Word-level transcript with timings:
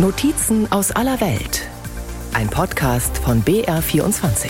Notizen 0.00 0.70
aus 0.70 0.92
aller 0.92 1.20
Welt. 1.20 1.68
Ein 2.32 2.48
Podcast 2.48 3.18
von 3.18 3.42
BR24. 3.42 4.48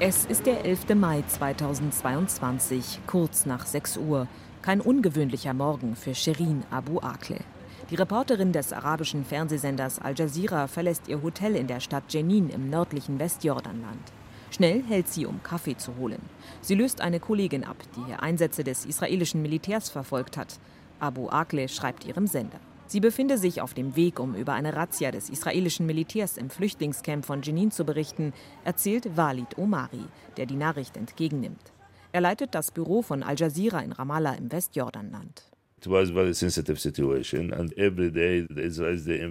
Es 0.00 0.24
ist 0.24 0.44
der 0.44 0.64
11. 0.64 0.96
Mai 0.96 1.22
2022, 1.24 2.98
kurz 3.06 3.46
nach 3.46 3.64
6 3.64 3.98
Uhr. 3.98 4.26
Kein 4.60 4.80
ungewöhnlicher 4.80 5.54
Morgen 5.54 5.94
für 5.94 6.16
Shirin 6.16 6.64
Abu 6.72 6.98
Akleh. 6.98 7.44
Die 7.90 7.94
Reporterin 7.94 8.50
des 8.50 8.72
arabischen 8.72 9.24
Fernsehsenders 9.24 10.00
Al 10.00 10.18
Jazeera 10.18 10.66
verlässt 10.66 11.06
ihr 11.06 11.22
Hotel 11.22 11.54
in 11.54 11.68
der 11.68 11.78
Stadt 11.78 12.12
Jenin 12.12 12.50
im 12.50 12.68
nördlichen 12.68 13.20
Westjordanland. 13.20 14.10
Schnell 14.50 14.82
hält 14.82 15.08
sie, 15.08 15.26
um 15.26 15.42
Kaffee 15.42 15.76
zu 15.76 15.96
holen. 15.96 16.20
Sie 16.60 16.74
löst 16.74 17.00
eine 17.00 17.20
Kollegin 17.20 17.64
ab, 17.64 17.76
die 17.96 18.04
hier 18.04 18.22
Einsätze 18.22 18.64
des 18.64 18.84
israelischen 18.84 19.42
Militärs 19.42 19.88
verfolgt 19.90 20.36
hat. 20.36 20.58
Abu 20.98 21.28
Akleh 21.28 21.68
schreibt 21.68 22.04
ihrem 22.04 22.26
Sender. 22.26 22.60
Sie 22.86 22.98
befinde 22.98 23.38
sich 23.38 23.60
auf 23.60 23.72
dem 23.72 23.94
Weg, 23.94 24.18
um 24.18 24.34
über 24.34 24.52
eine 24.54 24.74
Razzia 24.74 25.12
des 25.12 25.30
israelischen 25.30 25.86
Militärs 25.86 26.36
im 26.36 26.50
Flüchtlingscamp 26.50 27.24
von 27.24 27.40
Jenin 27.40 27.70
zu 27.70 27.84
berichten, 27.84 28.32
erzählt 28.64 29.16
Walid 29.16 29.56
Omari, 29.56 30.04
der 30.36 30.46
die 30.46 30.56
Nachricht 30.56 30.96
entgegennimmt. 30.96 31.72
Er 32.10 32.20
leitet 32.20 32.56
das 32.56 32.72
Büro 32.72 33.02
von 33.02 33.22
Al 33.22 33.36
Jazeera 33.38 33.78
in 33.78 33.92
Ramallah 33.92 34.34
im 34.34 34.50
Westjordanland. 34.50 35.44
It 35.78 35.86
was 35.86 36.10
a 36.10 36.12
very 36.12 36.34
sensitive 36.34 36.78
situation, 36.78 37.52
and 37.52 37.72
every 37.78 38.10
day 38.10 38.44
the 38.48 38.60
Israelis 38.60 39.04
they 39.04 39.22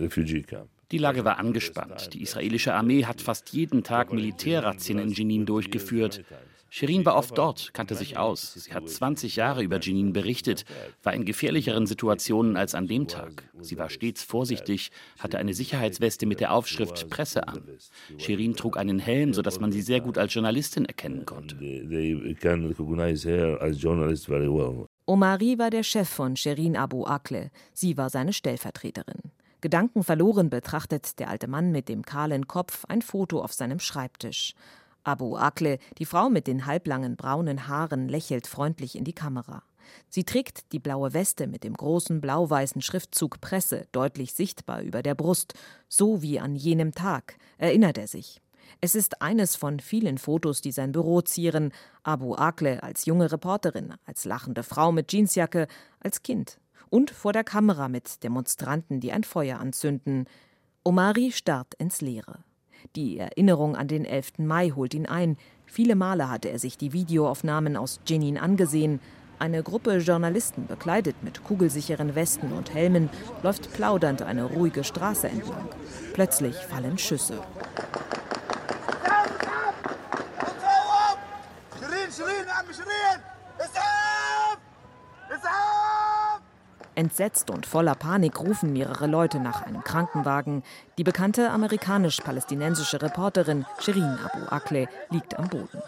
refugee 0.00 0.42
camp. 0.42 0.70
Die 0.90 0.98
Lage 0.98 1.24
war 1.24 1.38
angespannt. 1.38 2.14
Die 2.14 2.22
israelische 2.22 2.72
Armee 2.72 3.04
hat 3.04 3.20
fast 3.20 3.50
jeden 3.50 3.82
Tag 3.82 4.12
Militärrazzien 4.12 4.98
in 4.98 5.10
Jenin 5.10 5.44
durchgeführt. 5.44 6.24
Shirin 6.70 7.06
war 7.06 7.16
oft 7.16 7.36
dort, 7.36 7.72
kannte 7.72 7.94
sich 7.94 8.18
aus. 8.18 8.54
Sie 8.54 8.72
hat 8.74 8.88
20 8.88 9.36
Jahre 9.36 9.62
über 9.62 9.80
Jenin 9.80 10.12
berichtet, 10.12 10.64
war 11.02 11.14
in 11.14 11.24
gefährlicheren 11.24 11.86
Situationen 11.86 12.56
als 12.56 12.74
an 12.74 12.86
dem 12.86 13.06
Tag. 13.06 13.48
Sie 13.60 13.78
war 13.78 13.88
stets 13.88 14.22
vorsichtig, 14.22 14.90
hatte 15.18 15.38
eine 15.38 15.54
Sicherheitsweste 15.54 16.26
mit 16.26 16.40
der 16.40 16.52
Aufschrift 16.52 17.08
Presse 17.08 17.48
an. 17.48 17.62
Shirin 18.18 18.54
trug 18.54 18.76
einen 18.76 18.98
Helm, 18.98 19.32
sodass 19.32 19.60
man 19.60 19.72
sie 19.72 19.80
sehr 19.80 20.00
gut 20.00 20.18
als 20.18 20.34
Journalistin 20.34 20.84
erkennen 20.84 21.24
konnte. 21.24 21.56
Omari 25.06 25.58
war 25.58 25.70
der 25.70 25.84
Chef 25.84 26.08
von 26.08 26.36
Shirin 26.36 26.76
Abu 26.76 27.06
Akleh. 27.06 27.48
Sie 27.72 27.96
war 27.96 28.10
seine 28.10 28.34
Stellvertreterin. 28.34 29.32
Gedankenverloren 29.60 30.50
betrachtet 30.50 31.18
der 31.18 31.30
alte 31.30 31.48
Mann 31.48 31.72
mit 31.72 31.88
dem 31.88 32.04
kahlen 32.04 32.46
Kopf 32.46 32.84
ein 32.86 33.02
Foto 33.02 33.42
auf 33.42 33.52
seinem 33.52 33.80
Schreibtisch. 33.80 34.54
Abu 35.02 35.36
Akleh, 35.36 35.78
die 35.98 36.04
Frau 36.04 36.30
mit 36.30 36.46
den 36.46 36.66
halblangen 36.66 37.16
braunen 37.16 37.66
Haaren, 37.66 38.08
lächelt 38.08 38.46
freundlich 38.46 38.96
in 38.96 39.04
die 39.04 39.14
Kamera. 39.14 39.62
Sie 40.08 40.22
trägt 40.22 40.70
die 40.72 40.78
blaue 40.78 41.12
Weste 41.12 41.46
mit 41.46 41.64
dem 41.64 41.74
großen 41.74 42.20
blau-weißen 42.20 42.82
Schriftzug 42.82 43.40
Presse 43.40 43.86
deutlich 43.90 44.34
sichtbar 44.34 44.82
über 44.82 45.02
der 45.02 45.14
Brust, 45.14 45.54
so 45.88 46.22
wie 46.22 46.38
an 46.38 46.54
jenem 46.54 46.92
Tag, 46.92 47.38
erinnert 47.56 47.98
er 47.98 48.06
sich. 48.06 48.40
Es 48.80 48.94
ist 48.94 49.22
eines 49.22 49.56
von 49.56 49.80
vielen 49.80 50.18
Fotos, 50.18 50.60
die 50.60 50.72
sein 50.72 50.92
Büro 50.92 51.22
zieren. 51.22 51.72
Abu 52.04 52.34
Akleh 52.34 52.78
als 52.80 53.06
junge 53.06 53.32
Reporterin, 53.32 53.94
als 54.04 54.24
lachende 54.24 54.62
Frau 54.62 54.92
mit 54.92 55.10
Jeansjacke, 55.10 55.66
als 56.00 56.22
Kind 56.22 56.60
und 56.90 57.10
vor 57.10 57.32
der 57.32 57.44
Kamera 57.44 57.88
mit 57.88 58.22
Demonstranten, 58.22 59.00
die 59.00 59.12
ein 59.12 59.24
Feuer 59.24 59.58
anzünden. 59.58 60.26
Omari 60.84 61.32
starrt 61.32 61.74
ins 61.74 62.00
Leere. 62.00 62.40
Die 62.96 63.18
Erinnerung 63.18 63.76
an 63.76 63.88
den 63.88 64.04
11. 64.04 64.38
Mai 64.38 64.70
holt 64.70 64.94
ihn 64.94 65.06
ein. 65.06 65.36
Viele 65.66 65.96
Male 65.96 66.30
hatte 66.30 66.48
er 66.48 66.58
sich 66.58 66.78
die 66.78 66.92
Videoaufnahmen 66.92 67.76
aus 67.76 68.00
Jenin 68.06 68.38
angesehen. 68.38 69.00
Eine 69.38 69.62
Gruppe 69.62 69.98
Journalisten, 69.98 70.66
bekleidet 70.66 71.22
mit 71.22 71.44
kugelsicheren 71.44 72.14
Westen 72.14 72.52
und 72.52 72.74
Helmen, 72.74 73.08
läuft 73.42 73.72
plaudernd 73.72 74.22
eine 74.22 74.44
ruhige 74.44 74.82
Straße 74.82 75.28
entlang. 75.28 75.68
Plötzlich 76.12 76.56
fallen 76.56 76.98
Schüsse. 76.98 77.40
Entsetzt 86.98 87.48
und 87.50 87.64
voller 87.64 87.94
Panik 87.94 88.40
rufen 88.40 88.72
mehrere 88.72 89.06
Leute 89.06 89.38
nach 89.38 89.62
einem 89.62 89.84
Krankenwagen. 89.84 90.64
Die 90.98 91.04
bekannte 91.04 91.48
amerikanisch-palästinensische 91.50 93.00
Reporterin 93.00 93.64
Shirin 93.78 94.02
Abu 94.02 94.44
Akleh 94.48 94.88
liegt 95.08 95.38
am 95.38 95.48
Boden. 95.48 95.80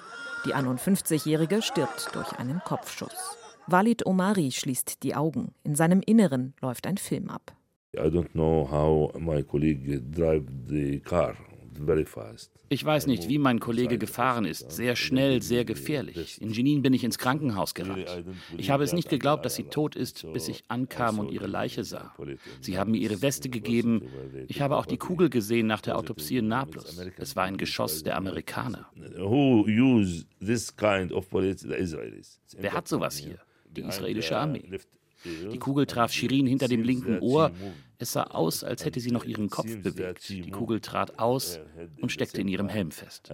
Die 0.47 0.54
51-Jährige 0.54 1.62
stirbt 1.62 2.15
durch 2.15 2.32
einen 2.38 2.60
Kopfschuss. 2.65 3.37
Walid 3.66 4.06
Omari 4.06 4.53
schließt 4.53 5.03
die 5.03 5.16
Augen. 5.16 5.53
In 5.65 5.75
seinem 5.75 6.00
Inneren 6.00 6.54
läuft 6.60 6.87
ein 6.87 6.97
Film 6.97 7.28
ab. 7.28 7.56
I 7.97 8.03
don't 8.03 8.31
know 8.31 8.71
how 8.71 9.12
my 9.19 9.42
colleague 9.42 10.00
drive 10.12 10.44
the 10.69 11.00
car. 11.00 11.34
Ich 12.72 12.84
weiß 12.84 13.08
nicht, 13.08 13.28
wie 13.28 13.38
mein 13.38 13.58
Kollege 13.58 13.98
gefahren 13.98 14.44
ist. 14.44 14.70
Sehr 14.70 14.94
schnell, 14.94 15.42
sehr 15.42 15.64
gefährlich. 15.64 16.41
In 16.41 16.50
Jenin 16.50 16.82
bin 16.82 16.94
ich 16.94 17.03
ins 17.03 17.19
Krankenhaus 17.19 17.75
gerannt. 17.75 18.06
Ich 18.56 18.70
habe 18.70 18.84
es 18.84 18.92
nicht 18.92 19.08
geglaubt, 19.08 19.44
dass 19.44 19.56
sie 19.56 19.64
tot 19.64 19.97
ist, 19.97 20.25
bis 20.32 20.47
ich 20.47 20.62
ankam 20.69 21.19
und 21.19 21.32
ihre 21.32 21.48
Leiche 21.48 21.82
sah. 21.82 22.14
Sie 22.60 22.78
haben 22.78 22.92
mir 22.92 22.98
ihre 22.98 23.22
Weste 23.22 23.48
gegeben. 23.48 24.03
Ich 24.47 24.60
habe 24.60 24.76
auch 24.76 24.86
die 24.86 24.98
Kugel 24.98 25.30
gesehen 25.30 25.66
nach 25.66 25.80
der 25.80 25.98
Autopsie 25.98 26.36
in 26.36 26.47
Nablus. 26.47 26.97
Es 27.16 27.34
war 27.34 27.42
ein 27.42 27.56
Geschoss 27.56 28.04
der 28.04 28.16
Amerikaner. 28.16 28.88
Wer 32.56 32.72
hat 32.72 32.86
sowas 32.86 33.16
hier? 33.16 33.38
Die 33.69 33.82
israelische 33.82 34.36
Armee. 34.36 34.62
Die 35.25 35.58
Kugel 35.58 35.86
traf 35.86 36.12
Shirin 36.12 36.47
hinter 36.47 36.69
dem 36.69 36.82
linken 36.82 37.19
Ohr. 37.20 37.53
Es 37.98 38.12
sah 38.12 38.25
aus, 38.25 38.64
als 38.64 38.84
hätte 38.84 39.00
sie 39.00 39.10
noch 39.10 39.25
ihren 39.25 39.50
Kopf 39.50 39.76
bewegt. 39.82 40.28
Die 40.28 40.50
Kugel 40.50 40.81
trat 40.81 41.19
aus 41.19 41.60
und 42.00 42.10
steckte 42.10 42.41
in 42.41 42.48
ihrem 42.48 42.69
Helm 42.69 42.91
fest. 42.91 43.30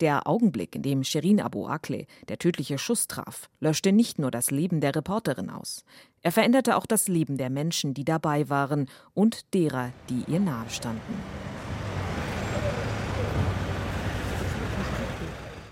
Der 0.00 0.28
Augenblick, 0.28 0.76
in 0.76 0.82
dem 0.82 1.02
Shirin 1.02 1.40
Abu 1.40 1.66
Akleh 1.66 2.06
der 2.28 2.38
tödliche 2.38 2.78
Schuss 2.78 3.08
traf, 3.08 3.48
löschte 3.58 3.90
nicht 3.90 4.20
nur 4.20 4.30
das 4.30 4.52
Leben 4.52 4.80
der 4.80 4.94
Reporterin 4.94 5.50
aus. 5.50 5.84
Er 6.22 6.30
veränderte 6.30 6.76
auch 6.76 6.86
das 6.86 7.08
Leben 7.08 7.36
der 7.36 7.50
Menschen, 7.50 7.94
die 7.94 8.04
dabei 8.04 8.48
waren 8.48 8.88
und 9.14 9.52
derer, 9.54 9.92
die 10.08 10.30
ihr 10.30 10.38
nahestanden. 10.38 11.16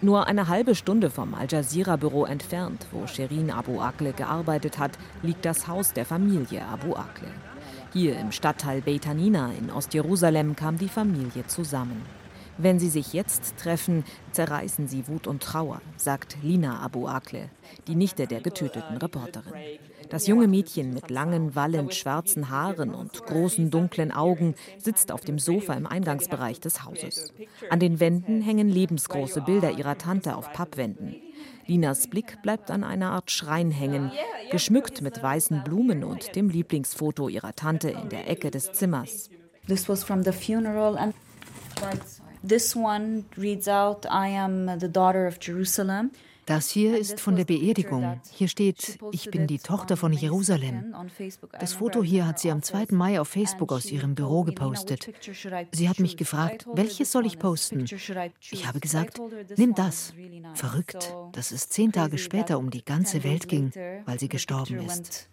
Nur 0.06 0.28
eine 0.28 0.46
halbe 0.46 0.76
Stunde 0.76 1.10
vom 1.10 1.34
Al 1.34 1.48
Jazeera-Büro 1.50 2.26
entfernt, 2.26 2.86
wo 2.92 3.08
Sherin 3.08 3.50
Abu 3.50 3.80
Akleh 3.80 4.12
gearbeitet 4.12 4.78
hat, 4.78 4.92
liegt 5.24 5.44
das 5.44 5.66
Haus 5.66 5.94
der 5.94 6.06
Familie 6.06 6.64
Abu 6.64 6.94
Akleh. 6.94 7.26
Hier 7.92 8.16
im 8.16 8.30
Stadtteil 8.30 8.82
Beit 8.82 9.04
Hanina 9.04 9.50
in 9.58 9.68
Ostjerusalem 9.68 10.54
kam 10.54 10.78
die 10.78 10.88
Familie 10.88 11.44
zusammen. 11.48 12.02
Wenn 12.56 12.78
sie 12.78 12.88
sich 12.88 13.14
jetzt 13.14 13.56
treffen, 13.56 14.04
zerreißen 14.30 14.86
sie 14.86 15.08
Wut 15.08 15.26
und 15.26 15.42
Trauer, 15.42 15.82
sagt 15.96 16.36
Lina 16.40 16.78
Abu 16.82 17.08
Akleh, 17.08 17.48
die 17.88 17.96
Nichte 17.96 18.28
der 18.28 18.40
getöteten 18.40 18.98
Reporterin. 18.98 19.54
Das 20.08 20.26
junge 20.26 20.48
Mädchen 20.48 20.94
mit 20.94 21.10
langen, 21.10 21.54
wallend 21.54 21.94
schwarzen 21.94 22.50
Haaren 22.50 22.94
und 22.94 23.24
großen, 23.24 23.70
dunklen 23.70 24.12
Augen 24.12 24.54
sitzt 24.78 25.12
auf 25.12 25.22
dem 25.22 25.38
Sofa 25.38 25.74
im 25.74 25.86
Eingangsbereich 25.86 26.60
des 26.60 26.84
Hauses. 26.84 27.32
An 27.70 27.80
den 27.80 28.00
Wänden 28.00 28.42
hängen 28.42 28.68
lebensgroße 28.68 29.40
Bilder 29.42 29.72
ihrer 29.72 29.98
Tante 29.98 30.36
auf 30.36 30.52
Pappwänden. 30.52 31.16
Linas 31.66 32.06
Blick 32.06 32.40
bleibt 32.42 32.70
an 32.70 32.84
einer 32.84 33.10
Art 33.10 33.30
Schrein 33.30 33.70
hängen, 33.70 34.12
geschmückt 34.50 35.02
mit 35.02 35.22
weißen 35.22 35.64
Blumen 35.64 36.04
und 36.04 36.36
dem 36.36 36.48
Lieblingsfoto 36.48 37.28
ihrer 37.28 37.54
Tante 37.54 37.90
in 37.90 38.08
der 38.08 38.30
Ecke 38.30 38.50
des 38.50 38.72
Zimmers. 38.72 39.30
This 39.66 39.88
was 39.88 40.04
from 40.04 40.22
the 40.22 40.32
funeral 40.32 40.96
and 40.96 41.14
This 42.42 42.76
one 42.76 43.24
reads 43.36 43.66
out, 43.66 44.06
I 44.06 44.28
am 44.28 44.78
the 44.78 44.88
daughter 44.88 45.26
of 45.26 45.38
Jerusalem. 45.40 46.12
Das 46.46 46.70
hier 46.70 46.96
ist 46.96 47.20
von 47.20 47.34
der 47.34 47.44
Beerdigung. 47.44 48.20
Hier 48.30 48.46
steht, 48.46 48.98
ich 49.10 49.30
bin 49.30 49.48
die 49.48 49.58
Tochter 49.58 49.96
von 49.96 50.12
Jerusalem. 50.12 50.94
Das 51.58 51.72
Foto 51.72 52.04
hier 52.04 52.26
hat 52.26 52.38
sie 52.38 52.52
am 52.52 52.62
2. 52.62 52.86
Mai 52.90 53.20
auf 53.20 53.28
Facebook 53.28 53.72
aus 53.72 53.86
ihrem 53.86 54.14
Büro 54.14 54.44
gepostet. 54.44 55.10
Sie 55.72 55.88
hat 55.88 55.98
mich 55.98 56.16
gefragt, 56.16 56.66
welches 56.72 57.10
soll 57.10 57.26
ich 57.26 57.40
posten? 57.40 57.84
Ich 58.50 58.66
habe 58.66 58.78
gesagt, 58.78 59.20
nimm 59.56 59.74
das. 59.74 60.14
Verrückt, 60.54 61.12
dass 61.32 61.50
es 61.50 61.68
zehn 61.68 61.90
Tage 61.90 62.16
später 62.16 62.58
um 62.58 62.70
die 62.70 62.84
ganze 62.84 63.24
Welt 63.24 63.48
ging, 63.48 63.72
weil 64.04 64.20
sie 64.20 64.28
gestorben 64.28 64.78
ist. 64.86 65.28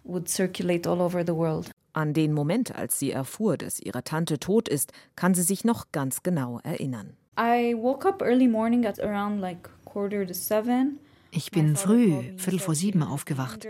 An 1.92 2.12
den 2.12 2.32
Moment, 2.32 2.74
als 2.74 2.98
sie 2.98 3.12
erfuhr, 3.12 3.56
dass 3.56 3.78
ihre 3.78 4.02
Tante 4.02 4.40
tot 4.40 4.68
ist, 4.68 4.92
kann 5.14 5.34
sie 5.34 5.42
sich 5.42 5.64
noch 5.64 5.92
ganz 5.92 6.24
genau 6.24 6.58
erinnern. 6.64 7.16
I 7.38 7.74
woke 7.76 8.06
up 8.06 8.20
early 8.22 8.48
morning 8.48 8.84
at 8.84 9.00
around 9.00 9.40
like 9.40 9.68
quarter 9.84 10.26
to 10.26 10.34
seven. 10.34 10.98
Ich 11.36 11.50
bin 11.50 11.74
früh, 11.74 12.36
Viertel 12.36 12.60
vor 12.60 12.74
sieben, 12.74 13.02
aufgewacht. 13.02 13.66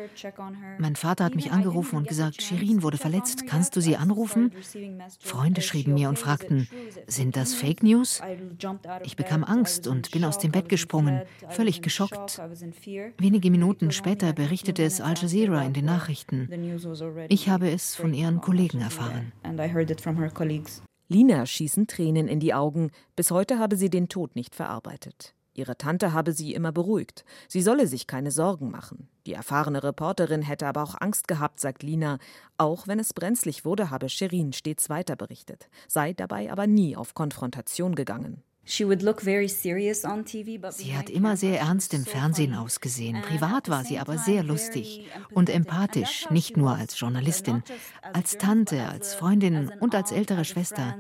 Mein 0.78 0.96
Vater 0.96 1.24
hat 1.24 1.34
mich 1.34 1.50
angerufen 1.50 1.96
und 1.96 2.06
gesagt, 2.06 2.42
Shirin 2.42 2.82
wurde 2.82 2.98
verletzt. 2.98 3.46
Kannst 3.46 3.74
du 3.74 3.80
sie 3.80 3.96
anrufen? 3.96 4.52
Freunde 5.18 5.62
schrieben 5.62 5.94
mir 5.94 6.10
und 6.10 6.18
fragten, 6.18 6.68
sind 7.06 7.36
das 7.36 7.54
Fake 7.54 7.82
News? 7.82 8.20
Ich 9.02 9.16
bekam 9.16 9.44
Angst 9.44 9.86
und 9.86 10.10
bin 10.10 10.24
aus 10.24 10.38
dem 10.38 10.52
Bett 10.52 10.68
gesprungen, 10.68 11.22
völlig 11.48 11.80
geschockt. 11.80 12.40
Wenige 13.18 13.50
Minuten 13.50 13.92
später 13.92 14.32
berichtete 14.34 14.82
es 14.82 15.00
Al 15.00 15.14
Jazeera 15.14 15.64
in 15.64 15.72
den 15.72 15.86
Nachrichten. 15.86 16.48
Ich 17.28 17.48
habe 17.48 17.70
es 17.70 17.94
von 17.94 18.12
ihren 18.12 18.40
Kollegen 18.40 18.80
erfahren. 18.80 19.32
Lina 21.08 21.46
schießen 21.46 21.86
Tränen 21.86 22.28
in 22.28 22.40
die 22.40 22.54
Augen. 22.54 22.90
Bis 23.16 23.30
heute 23.30 23.58
habe 23.58 23.76
sie 23.76 23.90
den 23.90 24.08
Tod 24.08 24.36
nicht 24.36 24.54
verarbeitet. 24.54 25.34
Ihre 25.54 25.78
Tante 25.78 26.12
habe 26.12 26.32
sie 26.32 26.52
immer 26.52 26.72
beruhigt. 26.72 27.24
Sie 27.48 27.62
solle 27.62 27.86
sich 27.86 28.06
keine 28.06 28.30
Sorgen 28.30 28.70
machen. 28.70 29.08
Die 29.26 29.32
erfahrene 29.32 29.82
Reporterin 29.82 30.42
hätte 30.42 30.66
aber 30.66 30.82
auch 30.82 31.00
Angst 31.00 31.28
gehabt, 31.28 31.60
sagt 31.60 31.82
Lina. 31.82 32.18
Auch 32.58 32.86
wenn 32.88 32.98
es 32.98 33.14
brenzlig 33.14 33.64
wurde, 33.64 33.90
habe 33.90 34.08
Sherin 34.08 34.52
stets 34.52 34.90
weiter 34.90 35.16
berichtet, 35.16 35.68
sei 35.88 36.12
dabei 36.12 36.50
aber 36.50 36.66
nie 36.66 36.96
auf 36.96 37.14
Konfrontation 37.14 37.94
gegangen. 37.94 38.42
Sie 38.66 38.86
hat 40.96 41.10
immer 41.10 41.36
sehr 41.36 41.60
ernst 41.60 41.94
im 41.94 42.04
Fernsehen 42.04 42.54
ausgesehen. 42.54 43.22
Privat 43.22 43.68
war 43.68 43.84
sie 43.84 43.98
aber 43.98 44.18
sehr 44.18 44.42
lustig 44.42 45.08
und 45.32 45.50
empathisch, 45.50 46.28
nicht 46.30 46.56
nur 46.56 46.74
als 46.74 46.98
Journalistin, 46.98 47.62
als 48.12 48.38
Tante, 48.38 48.88
als 48.88 49.14
Freundin 49.14 49.70
und 49.80 49.94
als 49.94 50.12
ältere 50.12 50.44
Schwester. 50.44 50.96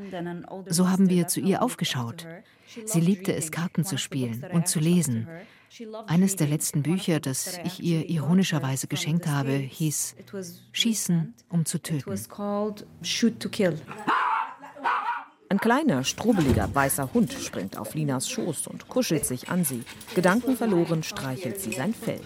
So 0.66 0.90
haben 0.90 1.08
wir 1.08 1.26
zu 1.26 1.40
ihr 1.40 1.62
aufgeschaut. 1.62 2.26
Sie 2.84 3.00
liebte 3.00 3.34
es, 3.34 3.50
Karten 3.50 3.84
zu 3.84 3.98
spielen 3.98 4.44
und 4.52 4.68
zu 4.68 4.78
lesen. 4.78 5.28
Eines 6.06 6.36
der 6.36 6.46
letzten 6.46 6.82
Bücher, 6.82 7.18
das 7.18 7.58
ich 7.64 7.82
ihr 7.82 8.08
ironischerweise 8.08 8.86
geschenkt 8.86 9.26
habe, 9.26 9.52
hieß 9.52 10.14
Schießen, 10.72 11.34
um 11.48 11.64
zu 11.64 11.82
töten. 11.82 12.10
Ein 15.54 15.60
kleiner, 15.60 16.02
strubeliger, 16.02 16.68
weißer 16.74 17.14
Hund 17.14 17.32
springt 17.32 17.76
auf 17.76 17.94
Linas 17.94 18.28
Schoß 18.28 18.66
und 18.66 18.88
kuschelt 18.88 19.24
sich 19.24 19.50
an 19.50 19.64
sie. 19.64 19.84
Gedankenverloren 20.16 21.04
streichelt 21.04 21.60
sie 21.60 21.70
sein 21.70 21.94
Fell. 21.94 22.20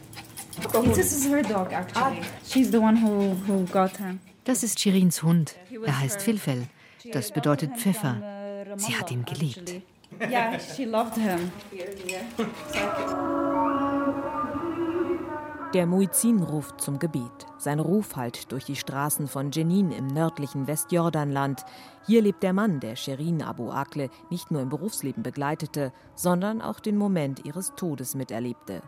Das 4.44 4.62
ist 4.62 4.80
Shirins 4.80 5.22
Hund. 5.22 5.56
Er 5.84 6.00
heißt 6.00 6.22
Filfel. 6.22 6.62
Das 7.12 7.30
bedeutet 7.30 7.76
Pfeffer. 7.76 8.64
Sie 8.76 8.96
hat 8.96 9.10
ihn 9.10 9.26
geliebt. 9.26 9.74
Yeah, 10.18 10.58
she 10.58 10.86
loved 10.86 11.16
him. 11.18 11.52
Der 15.74 15.86
Muizin 15.86 16.42
ruft 16.42 16.80
zum 16.80 16.98
Gebet. 16.98 17.46
Sein 17.58 17.78
Ruf 17.78 18.16
hallt 18.16 18.50
durch 18.52 18.64
die 18.64 18.74
Straßen 18.74 19.28
von 19.28 19.50
Jenin 19.50 19.92
im 19.92 20.06
nördlichen 20.06 20.66
Westjordanland. 20.66 21.62
Hier 22.06 22.22
lebt 22.22 22.42
der 22.42 22.54
Mann, 22.54 22.80
der 22.80 22.96
Sherin 22.96 23.42
Abu 23.42 23.70
Akle 23.70 24.08
nicht 24.30 24.50
nur 24.50 24.62
im 24.62 24.70
Berufsleben 24.70 25.22
begleitete, 25.22 25.92
sondern 26.14 26.62
auch 26.62 26.80
den 26.80 26.96
Moment 26.96 27.44
ihres 27.44 27.74
Todes 27.76 28.14
miterlebte. 28.14 28.80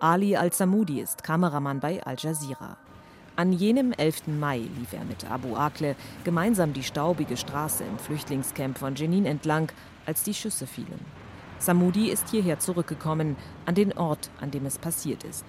Ali 0.00 0.34
al-Samudi 0.34 1.00
ist 1.00 1.22
Kameramann 1.22 1.78
bei 1.78 2.02
Al 2.02 2.16
Jazeera. 2.18 2.78
An 3.36 3.52
jenem 3.52 3.92
11. 3.92 4.26
Mai 4.26 4.58
lief 4.58 4.92
er 4.92 5.04
mit 5.04 5.30
Abu 5.30 5.54
Akle 5.54 5.94
gemeinsam 6.24 6.72
die 6.72 6.82
staubige 6.82 7.36
Straße 7.36 7.84
im 7.84 7.98
Flüchtlingscamp 7.98 8.76
von 8.76 8.96
Jenin 8.96 9.24
entlang, 9.24 9.70
als 10.04 10.24
die 10.24 10.34
Schüsse 10.34 10.66
fielen. 10.66 11.00
Samudi 11.60 12.10
ist 12.10 12.30
hierher 12.30 12.58
zurückgekommen, 12.58 13.36
an 13.66 13.76
den 13.76 13.96
Ort, 13.96 14.30
an 14.40 14.50
dem 14.50 14.66
es 14.66 14.78
passiert 14.78 15.22
ist. 15.22 15.44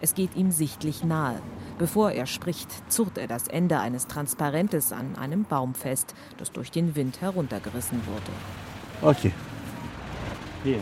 Es 0.00 0.14
geht 0.14 0.34
ihm 0.36 0.50
sichtlich 0.50 1.04
nahe. 1.04 1.40
Bevor 1.78 2.12
er 2.12 2.26
spricht, 2.26 2.68
zurrt 2.90 3.18
er 3.18 3.26
das 3.26 3.48
Ende 3.48 3.78
eines 3.80 4.06
Transparentes 4.06 4.92
an 4.92 5.16
einem 5.16 5.44
Baum 5.44 5.74
fest, 5.74 6.14
das 6.38 6.52
durch 6.52 6.70
den 6.70 6.94
Wind 6.94 7.20
heruntergerissen 7.20 8.00
wurde. 8.06 8.32
Okay. 9.02 9.32
Hier. 10.62 10.80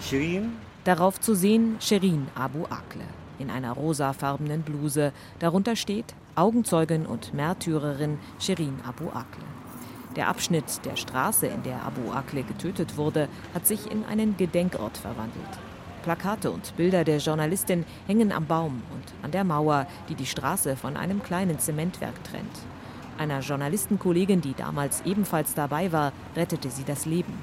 Shirin. 0.00 0.52
Darauf 0.84 1.20
zu 1.20 1.34
sehen 1.34 1.76
Sherin 1.80 2.26
Abu 2.34 2.64
Akle 2.64 3.04
in 3.38 3.50
einer 3.50 3.72
rosafarbenen 3.72 4.62
Bluse. 4.62 5.12
Darunter 5.38 5.76
steht 5.76 6.14
Augenzeugin 6.34 7.06
und 7.06 7.34
Märtyrerin 7.34 8.18
Sherin 8.38 8.78
Abu 8.86 9.08
Akle. 9.08 9.44
Der 10.16 10.28
Abschnitt 10.28 10.84
der 10.84 10.96
Straße, 10.96 11.46
in 11.46 11.62
der 11.62 11.84
Abu 11.84 12.12
Akle 12.12 12.42
getötet 12.42 12.96
wurde, 12.96 13.28
hat 13.54 13.66
sich 13.66 13.90
in 13.90 14.04
einen 14.04 14.36
Gedenkort 14.36 14.96
verwandelt. 14.98 15.58
Plakate 16.02 16.50
und 16.50 16.76
Bilder 16.76 17.04
der 17.04 17.18
Journalistin 17.18 17.84
hängen 18.06 18.32
am 18.32 18.46
Baum 18.46 18.82
und 18.92 19.24
an 19.24 19.30
der 19.30 19.44
Mauer, 19.44 19.86
die 20.08 20.14
die 20.14 20.26
Straße 20.26 20.76
von 20.76 20.96
einem 20.96 21.22
kleinen 21.22 21.58
Zementwerk 21.58 22.22
trennt. 22.24 22.58
Einer 23.18 23.40
Journalistenkollegin, 23.40 24.40
die 24.40 24.54
damals 24.54 25.02
ebenfalls 25.06 25.54
dabei 25.54 25.92
war, 25.92 26.12
rettete 26.34 26.70
sie 26.70 26.84
das 26.84 27.06
Leben. 27.06 27.34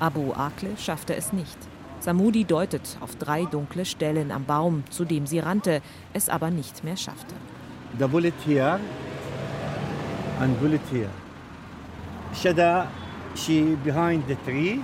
Abu 0.00 0.32
Akle 0.32 0.76
schaffte 0.76 1.14
es 1.14 1.32
nicht. 1.32 1.56
Samudi 2.00 2.44
deutet 2.44 2.98
auf 3.00 3.16
drei 3.16 3.44
dunkle 3.46 3.86
Stellen 3.86 4.30
am 4.30 4.44
Baum, 4.44 4.84
zu 4.90 5.04
dem 5.04 5.26
sie 5.26 5.38
rannte, 5.38 5.80
es 6.12 6.28
aber 6.28 6.50
nicht 6.50 6.84
mehr 6.84 6.96
schaffte. 6.96 7.34
The 7.98 8.06
bullet 8.06 8.34
here 8.44 8.78
and 10.40 10.60
bullet 10.60 10.82
here. 10.92 11.08
Shada, 12.34 12.88
she 13.34 13.76
behind 13.84 14.24
the 14.28 14.36
tree. 14.44 14.80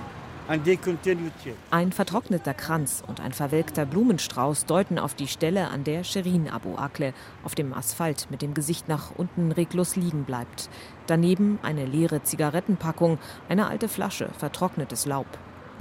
Ein 0.47 1.91
vertrockneter 1.91 2.53
Kranz 2.53 3.03
und 3.07 3.21
ein 3.21 3.31
verwelkter 3.31 3.85
Blumenstrauß 3.85 4.65
deuten 4.65 4.99
auf 4.99 5.13
die 5.13 5.27
Stelle, 5.27 5.69
an 5.69 5.83
der 5.83 6.03
Sherin 6.03 6.49
Abu 6.49 6.75
Akle 6.77 7.13
auf 7.43 7.55
dem 7.55 7.73
Asphalt 7.73 8.27
mit 8.29 8.41
dem 8.41 8.53
Gesicht 8.53 8.89
nach 8.89 9.11
unten 9.15 9.51
reglos 9.51 9.95
liegen 9.95 10.23
bleibt. 10.23 10.69
Daneben 11.07 11.59
eine 11.63 11.85
leere 11.85 12.23
Zigarettenpackung, 12.23 13.17
eine 13.49 13.67
alte 13.67 13.87
Flasche, 13.87 14.29
vertrocknetes 14.37 15.05
Laub. 15.05 15.27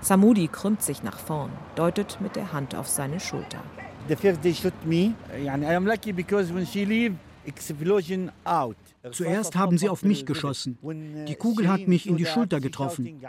Samudi 0.03 0.49
krümmt 0.49 0.83
sich 0.83 1.03
nach 1.03 1.19
vorn, 1.19 1.51
deutet 1.75 2.19
mit 2.21 2.37
der 2.37 2.53
Hand 2.53 2.75
auf 2.75 2.89
seine 2.89 3.21
Schulter. 3.21 3.63
The 4.09 4.17
first 4.17 4.43
they 4.43 4.55
shot 4.55 4.73
me. 4.85 5.15
I 5.37 5.49
am 5.49 5.87
lucky 5.87 6.13
because 6.13 6.53
when 6.55 6.67
she 6.67 6.85
leave. 6.85 7.17
Zuerst 9.13 9.57
haben 9.57 9.79
sie 9.79 9.89
auf 9.89 10.03
mich 10.03 10.27
geschossen. 10.27 10.79
Die 11.29 11.35
Kugel 11.35 11.69
hat 11.69 11.89
mich 11.89 12.07
in 12.07 12.17
die 12.17 12.27
Schulter 12.27 12.61
getroffen. 12.61 13.21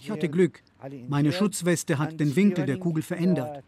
Ich 0.00 0.10
hatte 0.10 0.28
Glück. 0.28 0.62
Meine 1.08 1.32
Schutzweste 1.32 1.98
hat 1.98 2.20
den 2.20 2.36
Winkel 2.36 2.66
der 2.66 2.78
Kugel 2.78 3.02
verändert. 3.02 3.64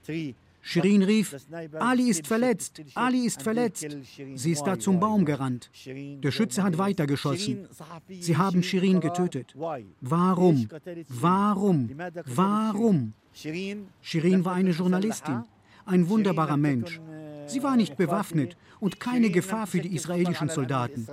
Shirin 0.60 1.02
rief, 1.02 1.36
Ali 1.78 2.10
ist 2.10 2.26
verletzt, 2.26 2.82
Ali 2.94 3.24
ist 3.24 3.42
verletzt. 3.42 3.96
Sie 4.34 4.52
ist 4.52 4.64
da 4.64 4.78
zum 4.78 5.00
Baum 5.00 5.24
gerannt. 5.24 5.70
Der 5.86 6.30
Schütze 6.30 6.62
hat 6.62 6.76
weitergeschossen. 6.76 7.68
Sie 8.08 8.36
haben 8.36 8.62
Shirin 8.62 9.00
getötet. 9.00 9.54
Warum? 10.00 10.68
Warum? 11.08 11.90
Warum? 12.26 13.12
Shirin 13.32 14.44
war 14.44 14.54
eine 14.54 14.70
Journalistin, 14.70 15.44
ein 15.86 16.08
wunderbarer 16.08 16.56
Mensch. 16.56 17.00
Sie 17.48 17.62
war 17.62 17.76
nicht 17.76 17.96
bewaffnet 17.96 18.56
und 18.80 19.00
keine 19.00 19.30
Gefahr 19.30 19.66
für 19.66 19.80
die 19.80 19.94
israelischen 19.94 20.48
Soldaten. 20.48 21.06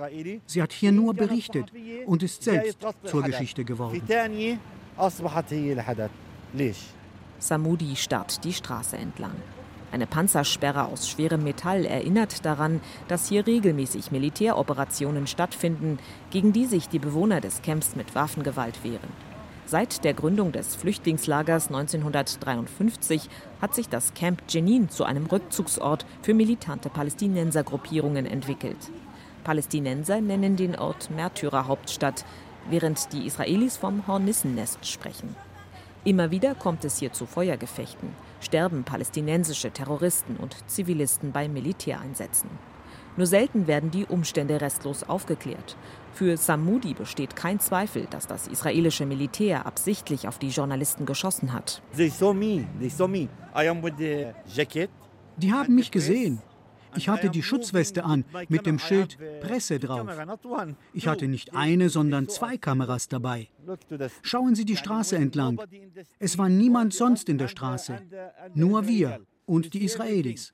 Sie 0.46 0.62
hat 0.62 0.72
hier 0.72 0.92
nur 0.92 1.14
berichtet 1.14 1.72
und 2.06 2.22
ist 2.22 2.42
selbst 2.42 2.78
zur 3.04 3.22
Geschichte 3.22 3.64
geworden. 3.64 4.02
Samudi 7.38 7.96
starrt 7.96 8.44
die 8.44 8.52
Straße 8.52 8.96
entlang. 8.96 9.34
Eine 9.92 10.06
Panzersperre 10.06 10.86
aus 10.86 11.08
schwerem 11.08 11.44
Metall 11.44 11.84
erinnert 11.84 12.44
daran, 12.44 12.80
dass 13.08 13.28
hier 13.28 13.46
regelmäßig 13.46 14.10
Militäroperationen 14.10 15.26
stattfinden, 15.26 15.98
gegen 16.30 16.52
die 16.52 16.66
sich 16.66 16.88
die 16.88 16.98
Bewohner 16.98 17.40
des 17.40 17.62
Camps 17.62 17.94
mit 17.94 18.14
Waffengewalt 18.14 18.82
wehren. 18.84 19.35
Seit 19.68 20.04
der 20.04 20.14
Gründung 20.14 20.52
des 20.52 20.76
Flüchtlingslagers 20.76 21.66
1953 21.66 23.28
hat 23.60 23.74
sich 23.74 23.88
das 23.88 24.14
Camp 24.14 24.40
Jenin 24.46 24.88
zu 24.90 25.02
einem 25.02 25.26
Rückzugsort 25.26 26.06
für 26.22 26.34
militante 26.34 26.88
Palästinensergruppierungen 26.88 28.26
entwickelt. 28.26 28.76
Palästinenser 29.42 30.20
nennen 30.20 30.54
den 30.54 30.78
Ort 30.78 31.10
Märtyrerhauptstadt, 31.10 32.24
während 32.70 33.12
die 33.12 33.26
Israelis 33.26 33.76
vom 33.76 34.06
Hornissennest 34.06 34.86
sprechen. 34.86 35.34
Immer 36.04 36.30
wieder 36.30 36.54
kommt 36.54 36.84
es 36.84 36.98
hier 37.00 37.12
zu 37.12 37.26
Feuergefechten, 37.26 38.10
sterben 38.40 38.84
palästinensische 38.84 39.72
Terroristen 39.72 40.36
und 40.36 40.56
Zivilisten 40.68 41.32
bei 41.32 41.48
Militäreinsätzen. 41.48 42.50
Nur 43.16 43.26
selten 43.26 43.66
werden 43.66 43.90
die 43.90 44.04
Umstände 44.04 44.60
restlos 44.60 45.02
aufgeklärt. 45.02 45.76
Für 46.12 46.36
Samudi 46.36 46.94
besteht 46.94 47.36
kein 47.36 47.60
Zweifel, 47.60 48.06
dass 48.10 48.26
das 48.26 48.46
israelische 48.48 49.06
Militär 49.06 49.66
absichtlich 49.66 50.28
auf 50.28 50.38
die 50.38 50.48
Journalisten 50.48 51.06
geschossen 51.06 51.52
hat. 51.52 51.82
Die 55.38 55.52
haben 55.52 55.74
mich 55.74 55.90
gesehen. 55.90 56.42
Ich 56.96 57.08
hatte 57.08 57.28
die 57.28 57.42
Schutzweste 57.42 58.04
an 58.04 58.24
mit 58.48 58.64
dem 58.64 58.78
Schild 58.78 59.18
Presse 59.40 59.78
drauf. 59.78 60.08
Ich 60.94 61.06
hatte 61.06 61.28
nicht 61.28 61.54
eine, 61.54 61.90
sondern 61.90 62.28
zwei 62.28 62.56
Kameras 62.56 63.08
dabei. 63.08 63.48
Schauen 64.22 64.54
Sie 64.54 64.64
die 64.64 64.76
Straße 64.76 65.16
entlang. 65.16 65.60
Es 66.18 66.38
war 66.38 66.48
niemand 66.48 66.94
sonst 66.94 67.28
in 67.28 67.38
der 67.38 67.48
Straße. 67.48 68.00
Nur 68.54 68.86
wir. 68.86 69.20
und 69.46 69.74
die 69.74 69.84
Israelis. 69.84 70.52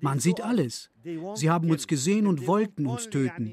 Man 0.00 0.18
sieht 0.20 0.40
alles. 0.40 0.90
Sie 1.34 1.50
haben 1.50 1.70
uns 1.70 1.86
gesehen 1.86 2.26
und 2.26 2.46
wollten 2.46 2.86
uns 2.86 3.10
töten. 3.10 3.52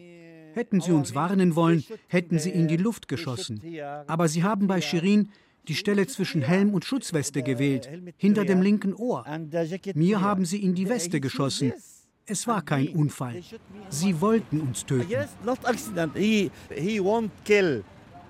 Hätten 0.54 0.80
sie 0.80 0.92
uns 0.92 1.14
warnen 1.16 1.56
wollen, 1.56 1.84
hätten 2.08 2.40
sie 2.40 2.50
in 2.50 2.68
die 2.68 2.78
Luft 2.78 3.08
geschossen. 3.08 3.62
Aber 4.08 4.28
sie 4.28 4.44
haben 4.44 4.68
bei 4.68 4.82
Shirin 4.82 5.30
die 5.68 5.76
Stelle 5.76 6.08
zwischen 6.08 6.42
Helm 6.42 6.74
und 6.74 6.86
Schutzweste 6.86 7.44
gewählt, 7.44 7.90
hinter 8.18 8.46
dem 8.46 8.62
linken 8.62 8.94
Ohr. 8.94 9.26
Mir 9.96 10.22
haben 10.22 10.46
sie 10.46 10.64
in 10.64 10.76
die 10.76 10.88
Weste 10.88 11.20
geschossen. 11.20 11.74
Es 12.28 12.48
war 12.48 12.64
kein 12.64 12.90
Unfall. 12.90 13.42
Sie 13.90 14.20
wollten 14.22 14.62
uns 14.62 14.86
töten. 14.86 15.10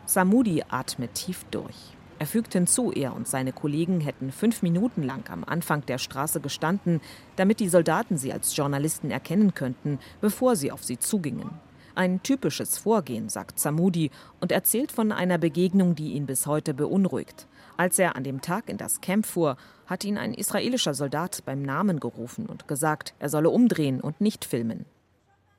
Samudi 0.06 0.64
atmet 0.70 1.14
tief 1.16 1.46
durch. 1.50 1.95
Er 2.18 2.28
fügt 2.28 2.54
hinzu, 2.54 2.92
er 2.94 3.14
und 3.14 3.28
seine 3.28 3.52
Kollegen 3.52 4.00
hätten 4.00 4.32
fünf 4.32 4.62
Minuten 4.62 5.04
lang 5.04 5.30
am 5.30 5.44
Anfang 5.44 5.86
der 5.86 5.98
Straße 5.98 6.40
gestanden, 6.40 7.02
damit 7.36 7.60
die 7.60 7.68
Soldaten 7.68 8.18
sie 8.18 8.32
als 8.32 8.56
Journalisten 8.56 9.12
erkennen 9.12 9.54
könnten, 9.54 10.00
bevor 10.22 10.56
sie 10.56 10.72
auf 10.72 10.84
sie 10.84 10.98
zugingen. 10.98 11.50
Ein 11.94 12.22
typisches 12.24 12.78
Vorgehen, 12.78 13.30
sagt 13.30 13.60
Samudi 13.60 14.12
und 14.42 14.52
erzählt 14.52 14.92
von 14.92 15.12
einer 15.12 15.38
Begegnung, 15.38 15.96
die 15.96 16.14
ihn 16.14 16.26
bis 16.26 16.46
heute 16.46 16.74
beunruhigt. 16.74 17.48
Als 17.78 18.00
er 18.00 18.16
an 18.16 18.24
dem 18.24 18.42
Tag 18.42 18.70
in 18.70 18.78
das 18.78 19.02
Camp 19.02 19.26
fuhr, 19.26 19.58
hat 19.86 20.04
ihn 20.04 20.18
ein 20.18 20.34
israelischer 20.34 20.94
Soldat 20.94 21.44
beim 21.46 21.62
Namen 21.62 22.00
gerufen 22.00 22.48
und 22.48 22.68
gesagt, 22.68 23.14
er 23.20 23.30
solle 23.30 23.50
umdrehen 23.50 24.02
und 24.02 24.20
nicht 24.22 24.46
filmen. 24.46 24.86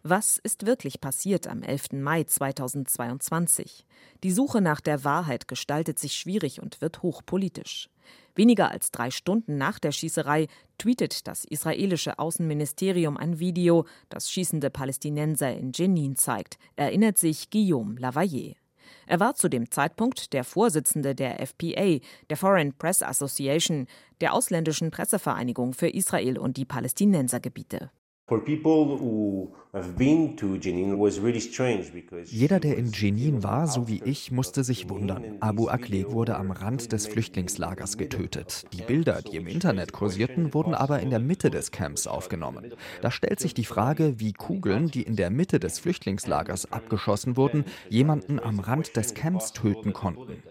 Was 0.09 0.39
ist 0.39 0.67
wirklich 0.67 1.01
passiert 1.01 1.49
am 1.49 1.65
11. 1.65 1.95
Mai 1.95 2.23
2022? 2.23 3.85
Die 4.23 4.31
Suche 4.31 4.61
nach 4.61 4.81
der 4.81 5.03
Wahrheit 5.03 5.49
gestaltet 5.49 5.99
sich 5.99 6.13
schwierig 6.13 6.63
und 6.63 6.81
wird 6.81 7.03
hochpolitisch. 7.03 7.91
Weniger 8.37 8.71
als 8.71 8.93
drei 8.93 9.11
Stunden 9.11 9.59
nach 9.59 9.81
der 9.81 9.91
Schießerei 9.91 10.47
tweetet 10.79 11.27
das 11.27 11.45
israelische 11.45 12.21
Außenministerium 12.21 13.17
ein 13.17 13.41
Video, 13.41 13.85
das 14.09 14.31
schießende 14.31 14.71
Palästinenser 14.71 15.53
in 15.57 15.73
Jenin 15.75 16.15
zeigt, 16.15 16.57
erinnert 16.77 17.19
sich 17.19 17.51
Guillaume 17.51 17.99
Lavayer. 17.99 18.55
Er 19.09 19.19
war 19.19 19.35
zu 19.35 19.49
dem 19.49 19.73
Zeitpunkt 19.73 20.33
der 20.35 20.45
Vorsitzende 20.45 21.17
der 21.17 21.41
FPA, 21.45 21.99
der 22.31 22.37
Foreign 22.37 22.75
Press 22.79 23.03
Association, 23.03 23.89
der 24.21 24.35
ausländischen 24.35 24.93
Pressevereinigung 24.93 25.73
für 25.73 25.89
Israel 25.89 26.39
und 26.39 26.59
die 26.59 26.65
Palästinensergebiete. 26.65 27.91
Jeder, 32.25 32.61
der 32.61 32.77
in 32.77 32.93
Jenin 32.93 33.43
war, 33.45 33.67
so 33.69 33.89
wie 33.89 34.03
ich, 34.05 34.33
musste 34.33 34.65
sich 34.65 34.89
wundern. 34.89 35.37
Abu 35.41 35.69
Akleh 35.69 36.11
wurde 36.11 36.37
am 36.37 36.51
Rand 36.51 36.91
des 36.93 37.07
Flüchtlingslagers 37.07 37.97
getötet. 37.99 38.65
Die 38.73 38.83
Bilder, 38.83 39.23
die 39.23 39.37
im 39.37 39.47
Internet 39.47 39.93
kursierten, 39.93 40.55
wurden 40.55 40.75
aber 40.75 41.01
in 41.01 41.11
der 41.11 41.21
Mitte 41.21 41.51
des 41.51 41.71
Camps 41.71 42.09
aufgenommen. 42.09 42.73
Da 43.01 43.13
stellt 43.13 43.39
sich 43.39 43.55
die 43.55 43.65
Frage, 43.65 44.19
wie 44.19 44.33
Kugeln, 44.33 44.89
die 44.89 45.03
in 45.03 45.15
der 45.15 45.31
Mitte 45.31 45.61
des 45.61 45.79
Flüchtlingslagers 45.79 46.73
abgeschossen 46.73 47.37
wurden, 47.37 47.65
jemanden 47.91 48.41
am 48.41 48.59
Rand 48.59 48.97
des 48.97 49.15
Camps 49.15 49.53
töten 49.53 49.93
konnten. 49.93 50.43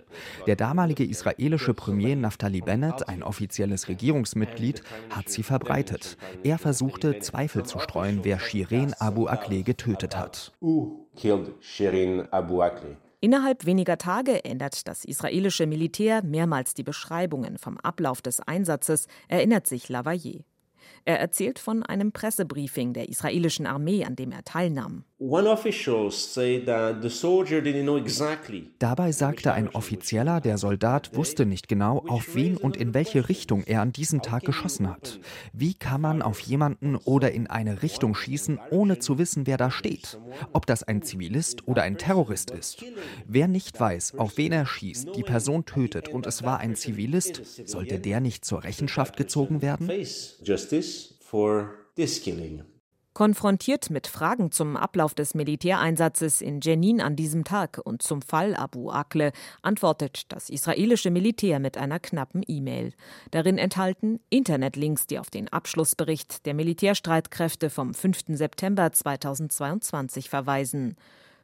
Der 0.48 0.55
damalige 0.55 1.03
israelische 1.03 1.74
Premier 1.74 2.15
Naftali 2.15 2.62
Bennett, 2.62 3.10
ein 3.10 3.22
offizielles 3.22 3.89
Regierungsmitglied, 3.89 4.82
hat 5.10 5.27
sie 5.27 5.44
verbreitet. 5.44 6.17
Er 6.44 6.58
versuchte, 6.58 7.20
Zweifel 7.20 7.64
zu 7.65 7.79
streuen, 7.79 8.24
wer 8.24 8.39
Shirin 8.39 8.93
Abu 9.00 9.27
Akleh 9.27 9.63
getötet 9.63 10.17
hat. 10.17 10.53
Innerhalb 13.22 13.65
weniger 13.65 13.98
Tage 13.98 14.45
ändert 14.45 14.88
das 14.88 15.03
israelische 15.03 15.65
Militär 15.65 16.24
mehrmals 16.24 16.74
die 16.74 16.84
Beschreibungen 16.84 17.57
vom 17.57 17.77
Ablauf 17.79 18.22
des 18.22 18.39
Einsatzes, 18.39 19.07
erinnert 19.27 19.65
sich 19.65 19.89
Lavayer. 19.89 20.41
Er 21.05 21.19
erzählt 21.19 21.60
von 21.60 21.84
einem 21.84 22.12
Pressebriefing 22.12 22.93
der 22.93 23.10
israelischen 23.10 23.65
Armee, 23.65 24.05
an 24.05 24.15
dem 24.15 24.31
er 24.31 24.43
teilnahm. 24.43 25.03
Dabei 28.79 29.12
sagte 29.13 29.53
ein 29.53 29.69
Offizieller, 29.69 30.41
der 30.41 30.57
Soldat 30.57 31.15
wusste 31.15 31.45
nicht 31.45 31.69
genau, 31.69 32.03
auf 32.05 32.36
wen 32.36 32.57
und 32.57 32.75
in 32.75 32.93
welche 32.93 33.29
Richtung 33.29 33.63
er 33.63 33.79
an 33.79 33.93
diesem 33.93 34.22
Tag 34.22 34.43
geschossen 34.43 34.89
hat. 34.89 35.22
Wie 35.53 35.74
kann 35.74 36.01
man 36.01 36.22
auf 36.22 36.41
jemanden 36.41 36.98
oder 36.98 37.31
in 37.31 37.48
eine 37.48 37.81
Richtung 37.81 38.13
schießen, 38.13 38.60
ohne 38.72 39.00
zu 39.00 39.17
wissen, 39.17 39.48
wer 39.48 39.55
da 39.55 39.72
steht? 39.72 40.19
Ob 40.51 40.65
das 40.65 40.84
ein 40.84 41.01
Zivilist 41.01 41.65
oder 41.65 41.84
ein 41.84 41.98
Terrorist 41.98 42.51
ist? 42.51 42.84
Wer 43.25 43.48
nicht 43.48 43.79
weiß, 43.79 44.15
auf 44.17 44.36
wen 44.36 44.51
er 44.51 44.65
schießt, 44.65 45.15
die 45.15 45.24
Person 45.24 45.63
tötet 45.63 46.10
und 46.10 46.27
es 46.27 46.43
war 46.43 46.60
ein 46.60 46.75
Zivilist, 46.75 47.41
sollte 47.65 48.00
der 48.00 48.19
nicht 48.19 48.43
zur 48.43 48.65
Rechenschaft 48.65 49.15
gezogen 49.15 49.62
werden? 49.62 49.89
Konfrontiert 53.15 53.91
mit 53.91 54.07
Fragen 54.07 54.51
zum 54.51 54.75
Ablauf 54.75 55.13
des 55.13 55.36
Militäreinsatzes 55.36 56.41
in 56.41 56.60
Jenin 56.60 57.00
an 57.00 57.15
diesem 57.15 57.45
Tag 57.45 57.79
und 57.81 58.01
zum 58.01 58.22
Fall 58.22 58.57
Abu 58.57 58.91
Akle 58.91 59.31
antwortet 59.62 60.34
das 60.34 60.50
israelische 60.50 61.12
Militär 61.12 61.62
mit 61.62 61.77
einer 61.77 62.01
knappen 62.01 62.43
E-Mail. 62.45 62.91
Darin 63.31 63.57
enthalten 63.57 64.19
Internetlinks, 64.29 65.07
die 65.07 65.17
auf 65.17 65.29
den 65.29 65.48
Abschlussbericht 65.48 66.45
der 66.45 66.55
Militärstreitkräfte 66.55 67.69
vom 67.69 67.93
5. 67.93 68.36
September 68.38 68.91
2022 68.91 70.29
verweisen. 70.29 70.98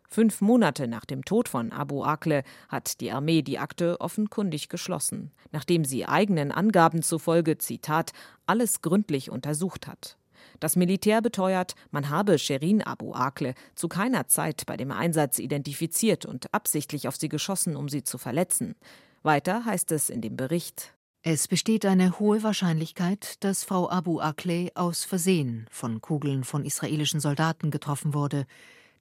Fünf 0.09 0.41
Monate 0.41 0.89
nach 0.89 1.05
dem 1.05 1.23
Tod 1.23 1.47
von 1.47 1.71
Abu 1.71 2.03
Akle 2.03 2.43
hat 2.67 2.99
die 2.99 3.13
Armee 3.13 3.43
die 3.43 3.59
Akte 3.59 4.01
offenkundig 4.01 4.67
geschlossen, 4.67 5.31
nachdem 5.53 5.85
sie 5.85 6.05
eigenen 6.05 6.51
Angaben 6.51 7.01
zufolge, 7.01 7.57
Zitat, 7.59 8.11
alles 8.45 8.81
gründlich 8.81 9.31
untersucht 9.31 9.87
hat. 9.87 10.17
Das 10.61 10.75
Militär 10.75 11.23
beteuert, 11.23 11.73
man 11.89 12.09
habe 12.09 12.37
Sherin 12.37 12.83
Abu 12.83 13.15
Akle 13.15 13.55
zu 13.73 13.87
keiner 13.87 14.27
Zeit 14.27 14.67
bei 14.67 14.77
dem 14.77 14.91
Einsatz 14.91 15.39
identifiziert 15.39 16.23
und 16.23 16.53
absichtlich 16.53 17.07
auf 17.07 17.15
sie 17.15 17.29
geschossen, 17.29 17.75
um 17.75 17.89
sie 17.89 18.03
zu 18.03 18.19
verletzen. 18.19 18.75
Weiter 19.23 19.65
heißt 19.65 19.91
es 19.91 20.11
in 20.11 20.21
dem 20.21 20.37
Bericht. 20.37 20.93
Es 21.23 21.47
besteht 21.47 21.83
eine 21.83 22.19
hohe 22.19 22.43
Wahrscheinlichkeit, 22.43 23.43
dass 23.43 23.63
Frau 23.63 23.89
Abu 23.89 24.19
Akleh 24.19 24.69
aus 24.75 25.03
Versehen 25.03 25.65
von 25.71 25.99
Kugeln 25.99 26.43
von 26.43 26.63
israelischen 26.63 27.19
Soldaten 27.19 27.71
getroffen 27.71 28.13
wurde, 28.13 28.45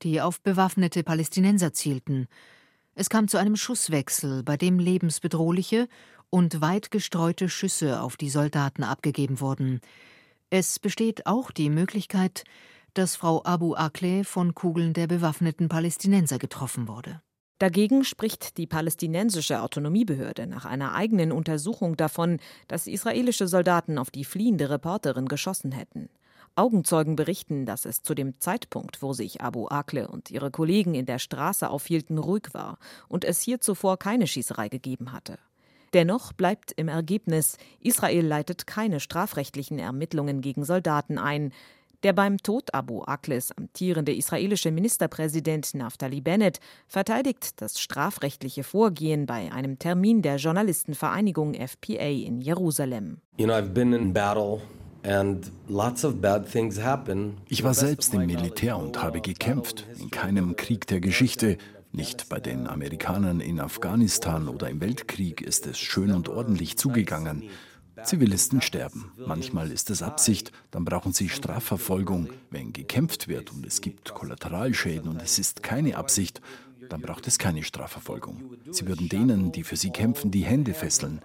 die 0.02 0.22
auf 0.22 0.40
bewaffnete 0.40 1.02
Palästinenser 1.02 1.74
zielten. 1.74 2.26
Es 2.94 3.10
kam 3.10 3.28
zu 3.28 3.36
einem 3.36 3.56
Schusswechsel, 3.56 4.42
bei 4.42 4.56
dem 4.56 4.78
lebensbedrohliche 4.78 5.88
und 6.30 6.62
weit 6.62 6.90
gestreute 6.90 7.50
Schüsse 7.50 8.00
auf 8.00 8.16
die 8.16 8.30
Soldaten 8.30 8.82
abgegeben 8.82 9.40
wurden. 9.40 9.82
Es 10.52 10.80
besteht 10.80 11.26
auch 11.26 11.52
die 11.52 11.70
Möglichkeit, 11.70 12.42
dass 12.94 13.14
Frau 13.14 13.44
Abu 13.44 13.74
Akleh 13.74 14.24
von 14.24 14.52
Kugeln 14.52 14.94
der 14.94 15.06
bewaffneten 15.06 15.68
Palästinenser 15.68 16.40
getroffen 16.40 16.88
wurde. 16.88 17.22
Dagegen 17.60 18.02
spricht 18.02 18.56
die 18.56 18.66
palästinensische 18.66 19.62
Autonomiebehörde 19.62 20.48
nach 20.48 20.64
einer 20.64 20.94
eigenen 20.94 21.30
Untersuchung 21.30 21.96
davon, 21.96 22.40
dass 22.66 22.88
israelische 22.88 23.46
Soldaten 23.46 23.96
auf 23.96 24.10
die 24.10 24.24
fliehende 24.24 24.70
Reporterin 24.70 25.28
geschossen 25.28 25.70
hätten. 25.70 26.08
Augenzeugen 26.56 27.14
berichten, 27.14 27.64
dass 27.64 27.84
es 27.84 28.02
zu 28.02 28.14
dem 28.16 28.40
Zeitpunkt, 28.40 29.02
wo 29.02 29.12
sich 29.12 29.40
Abu 29.42 29.68
Akle 29.68 30.08
und 30.08 30.32
ihre 30.32 30.50
Kollegen 30.50 30.94
in 30.94 31.06
der 31.06 31.20
Straße 31.20 31.70
aufhielten, 31.70 32.18
ruhig 32.18 32.48
war 32.52 32.78
und 33.08 33.24
es 33.24 33.40
hier 33.40 33.60
zuvor 33.60 33.98
keine 33.98 34.26
Schießerei 34.26 34.68
gegeben 34.68 35.12
hatte. 35.12 35.38
Dennoch 35.92 36.32
bleibt 36.32 36.72
im 36.76 36.88
Ergebnis, 36.88 37.56
Israel 37.80 38.26
leitet 38.26 38.66
keine 38.66 39.00
strafrechtlichen 39.00 39.78
Ermittlungen 39.78 40.40
gegen 40.40 40.64
Soldaten 40.64 41.18
ein. 41.18 41.52
Der 42.02 42.12
beim 42.14 42.38
Tod 42.38 42.72
Abu 42.72 43.02
Akles 43.02 43.52
amtierende 43.52 44.14
israelische 44.14 44.70
Ministerpräsident 44.70 45.74
Naftali 45.74 46.22
Bennett 46.22 46.58
verteidigt 46.86 47.60
das 47.60 47.78
strafrechtliche 47.78 48.64
Vorgehen 48.64 49.26
bei 49.26 49.52
einem 49.52 49.78
Termin 49.78 50.22
der 50.22 50.36
Journalistenvereinigung 50.36 51.54
FPA 51.54 52.08
in 52.08 52.40
Jerusalem. 52.40 53.18
You 53.36 53.46
know, 53.46 53.54
I've 53.54 53.74
been 53.74 53.92
in 53.92 54.14
battle 54.14 54.62
ich 57.48 57.64
war 57.64 57.74
selbst 57.74 58.14
im 58.14 58.26
Militär 58.26 58.76
und 58.76 59.02
habe 59.02 59.20
gekämpft, 59.22 59.86
in 59.98 60.10
keinem 60.10 60.56
Krieg 60.56 60.86
der 60.86 61.00
Geschichte. 61.00 61.56
Nicht 61.92 62.28
bei 62.28 62.38
den 62.38 62.68
Amerikanern 62.68 63.40
in 63.40 63.58
Afghanistan 63.58 64.48
oder 64.48 64.70
im 64.70 64.80
Weltkrieg 64.80 65.40
ist 65.40 65.66
es 65.66 65.78
schön 65.78 66.12
und 66.12 66.28
ordentlich 66.28 66.76
zugegangen. 66.76 67.50
Zivilisten 68.04 68.62
sterben. 68.62 69.12
Manchmal 69.26 69.72
ist 69.72 69.90
es 69.90 70.00
Absicht, 70.00 70.52
dann 70.70 70.84
brauchen 70.84 71.12
sie 71.12 71.28
Strafverfolgung. 71.28 72.28
Wenn 72.50 72.72
gekämpft 72.72 73.26
wird 73.26 73.52
und 73.52 73.66
es 73.66 73.80
gibt 73.80 74.14
Kollateralschäden 74.14 75.08
und 75.08 75.20
es 75.20 75.38
ist 75.38 75.62
keine 75.64 75.96
Absicht, 75.96 76.40
dann 76.88 77.00
braucht 77.00 77.26
es 77.26 77.38
keine 77.38 77.62
Strafverfolgung. 77.62 78.56
Sie 78.70 78.86
würden 78.86 79.08
denen, 79.08 79.52
die 79.52 79.64
für 79.64 79.76
sie 79.76 79.90
kämpfen, 79.90 80.30
die 80.30 80.44
Hände 80.44 80.74
fesseln. 80.74 81.20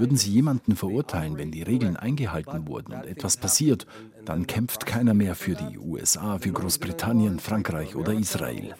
Würden 0.00 0.16
Sie 0.16 0.30
jemanden 0.30 0.76
verurteilen, 0.76 1.36
wenn 1.36 1.50
die 1.50 1.62
Regeln 1.62 1.94
eingehalten 1.94 2.66
wurden 2.66 2.94
und 2.94 3.04
etwas 3.04 3.36
passiert, 3.36 3.86
dann 4.24 4.46
kämpft 4.46 4.86
keiner 4.86 5.12
mehr 5.12 5.34
für 5.34 5.54
die 5.54 5.78
USA, 5.78 6.38
für 6.38 6.52
Großbritannien, 6.52 7.38
Frankreich 7.38 7.94
oder 7.94 8.14
Israel. 8.14 8.74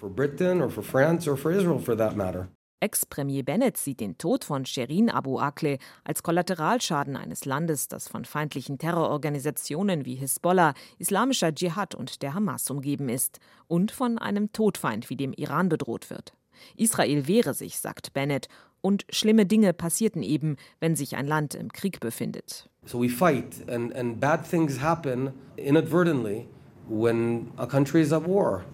Ex-Premier 2.82 3.42
Bennett 3.42 3.76
sieht 3.76 4.00
den 4.00 4.16
Tod 4.16 4.46
von 4.46 4.64
Sherin 4.64 5.10
Abu 5.10 5.38
Akleh 5.38 5.76
als 6.04 6.22
Kollateralschaden 6.22 7.18
eines 7.18 7.44
Landes, 7.44 7.88
das 7.88 8.08
von 8.08 8.24
feindlichen 8.24 8.78
Terrororganisationen 8.78 10.06
wie 10.06 10.14
Hisbollah, 10.14 10.72
islamischer 10.98 11.54
Dschihad 11.54 11.94
und 11.94 12.22
der 12.22 12.32
Hamas 12.32 12.70
umgeben 12.70 13.10
ist 13.10 13.40
und 13.66 13.92
von 13.92 14.16
einem 14.16 14.52
Todfeind 14.52 15.10
wie 15.10 15.16
dem 15.16 15.34
Iran 15.34 15.68
bedroht 15.68 16.08
wird. 16.08 16.32
Israel 16.76 17.26
wehre 17.26 17.54
sich, 17.54 17.78
sagt 17.78 18.12
Bennett, 18.12 18.48
und 18.82 19.04
schlimme 19.10 19.46
Dinge 19.46 19.72
passierten 19.72 20.22
eben, 20.22 20.56
wenn 20.80 20.96
sich 20.96 21.16
ein 21.16 21.26
Land 21.26 21.54
im 21.54 21.72
Krieg 21.72 22.00
befindet. 22.00 22.68
So 22.86 23.00
we 23.00 23.08
fight 23.08 23.68
and, 23.68 23.94
and 23.94 24.20
bad 24.20 24.48
things 24.48 24.80
happen 24.80 25.32
inadvertently 25.56 26.46
when 26.88 27.48
a 27.56 27.66
country 27.66 28.00
is 28.02 28.12
at 28.12 28.26
war. 28.26 28.64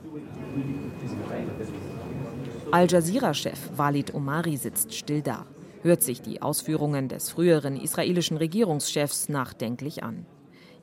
Al 2.71 2.87
Jazeera-Chef 2.87 3.59
Walid 3.77 4.15
Omari 4.15 4.57
sitzt 4.57 4.95
still 4.95 5.23
da, 5.23 5.47
hört 5.83 6.03
sich 6.03 6.23
die 6.23 6.43
Ausführungen 6.43 7.09
des 7.09 7.31
früheren 7.31 7.77
israelischen 7.77 8.37
Regierungschefs 8.37 9.29
nachdenklich 9.29 10.03
an. 10.03 10.27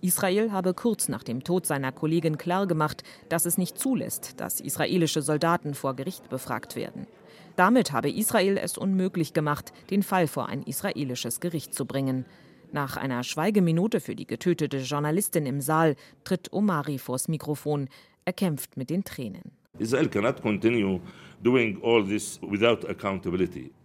Israel 0.04 0.52
habe 0.52 0.74
kurz 0.74 1.08
nach 1.08 1.24
dem 1.24 1.46
Tod 1.46 1.66
seiner 1.66 1.94
Kollegin 1.94 2.38
klargemacht, 2.38 3.04
dass 3.30 3.46
es 3.46 3.58
nicht 3.58 3.80
zulässt, 3.80 4.40
dass 4.42 4.60
israelische 4.60 5.22
Soldaten 5.22 5.74
vor 5.74 5.96
Gericht 5.96 6.28
befragt 6.30 6.76
werden. 6.76 7.08
Damit 7.56 7.94
habe 7.94 8.12
Israel 8.12 8.58
es 8.58 8.78
unmöglich 8.78 9.32
gemacht, 9.32 9.72
den 9.90 10.04
Fall 10.04 10.28
vor 10.28 10.50
ein 10.50 10.64
israelisches 10.64 11.40
Gericht 11.40 11.74
zu 11.74 11.86
bringen. 11.86 12.26
Nach 12.74 12.98
einer 12.98 13.24
Schweigeminute 13.24 14.02
für 14.02 14.16
die 14.16 14.28
getötete 14.28 14.80
Journalistin 14.80 15.46
im 15.46 15.62
Saal 15.62 15.96
tritt 16.26 16.52
Omari 16.52 16.98
vors 16.98 17.30
Mikrofon. 17.30 17.88
Er 18.26 18.34
kämpft 18.34 18.76
mit 18.76 18.90
den 18.90 19.06
Tränen. 19.06 19.63
Israel 19.80 20.08
cannot 20.08 20.42
continue 20.42 21.02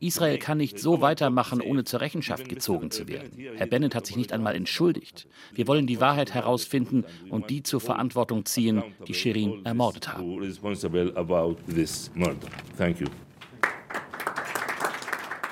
Israel 0.00 0.38
kann 0.38 0.58
nicht 0.58 0.78
so 0.78 1.00
weitermachen, 1.00 1.60
ohne 1.60 1.84
zur 1.84 2.00
Rechenschaft 2.00 2.48
gezogen 2.48 2.90
zu 2.90 3.08
werden. 3.08 3.32
Herr 3.56 3.66
Bennett 3.66 3.94
hat 3.94 4.06
sich 4.06 4.16
nicht 4.16 4.32
einmal 4.32 4.54
entschuldigt. 4.54 5.26
Wir 5.54 5.66
wollen 5.66 5.86
die 5.86 6.00
Wahrheit 6.00 6.34
herausfinden 6.34 7.04
und 7.30 7.50
die 7.50 7.62
zur 7.62 7.80
Verantwortung 7.80 8.44
ziehen, 8.44 8.82
die 9.08 9.14
Shirin 9.14 9.64
ermordet 9.64 10.12
haben. 10.12 10.40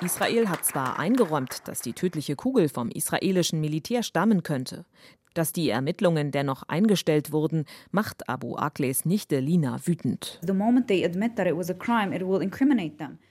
Israel 0.03 0.49
hat 0.49 0.65
zwar 0.65 0.99
eingeräumt, 0.99 1.67
dass 1.67 1.81
die 1.81 1.95
tödliche 1.95 2.37
Kugel 2.37 2.69
vom 2.69 2.91
israelischen 2.91 3.61
Militär 3.61 4.03
stammen 4.03 4.43
könnte. 4.43 4.85
Dass 5.37 5.53
die 5.53 5.69
Ermittlungen 5.69 6.31
dennoch 6.31 6.63
eingestellt 6.63 7.31
wurden, 7.31 7.67
macht 7.91 8.27
Abu 8.27 8.57
Akles 8.57 9.05
Nichte 9.05 9.39
Lina 9.39 9.79
wütend. 9.85 10.41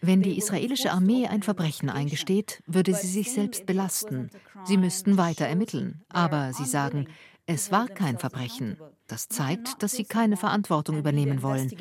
Wenn 0.01 0.21
die 0.21 0.37
israelische 0.37 0.91
Armee 0.91 1.25
ein 1.25 1.41
Verbrechen 1.41 1.89
eingesteht, 1.89 2.61
würde 2.67 2.93
sie 2.93 3.07
sich 3.07 3.31
selbst 3.31 3.65
belasten. 3.65 4.29
Sie 4.65 4.77
müssten 4.77 5.17
weiter 5.17 5.47
ermitteln. 5.47 6.03
Aber 6.09 6.53
sie 6.53 6.65
sagen, 6.65 7.07
es 7.47 7.71
war 7.71 7.87
kein 7.87 8.19
Verbrechen. 8.19 8.77
Das 9.07 9.27
zeigt, 9.27 9.81
dass 9.81 9.93
sie 9.93 10.05
keine 10.05 10.37
Verantwortung 10.37 10.99
übernehmen 10.99 11.41
wollen. 11.41 11.71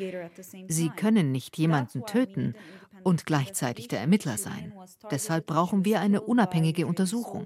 Sie 0.67 0.89
können 0.89 1.31
nicht 1.31 1.55
jemanden 1.57 2.03
töten 2.07 2.55
und 3.05 3.27
gleichzeitig 3.27 3.87
der 3.87 3.99
Ermittler 3.99 4.37
sein. 4.37 4.73
Deshalb 5.11 5.45
brauchen 5.45 5.85
wir 5.85 5.99
eine 5.99 6.21
unabhängige 6.21 6.87
Untersuchung. 6.87 7.45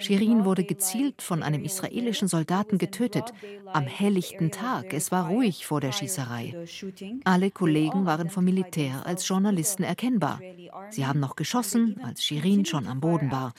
Shirin 0.00 0.44
wurde 0.44 0.64
gezielt 0.64 1.22
von 1.22 1.44
einem 1.44 1.64
israelischen 1.64 2.26
Soldaten 2.26 2.78
getötet, 2.78 3.32
am 3.72 3.84
helllichten 3.84 4.50
Tag. 4.50 4.92
Es 4.92 5.12
war 5.12 5.28
ruhig 5.28 5.64
vor 5.64 5.80
der 5.80 5.92
Schießerei. 5.92 6.66
Alle 7.24 7.52
Kollegen 7.52 8.04
waren 8.04 8.30
vom 8.30 8.44
Militär 8.44 9.06
als 9.06 9.28
Journalisten 9.28 9.84
erkennbar. 9.84 10.40
Sie 10.90 11.06
haben 11.06 11.20
noch 11.20 11.36
geschossen, 11.36 12.00
als 12.02 12.24
Shirin 12.24 12.64
schon 12.64 12.88
am 12.88 13.00
Boden 13.00 13.30
war. 13.30 13.52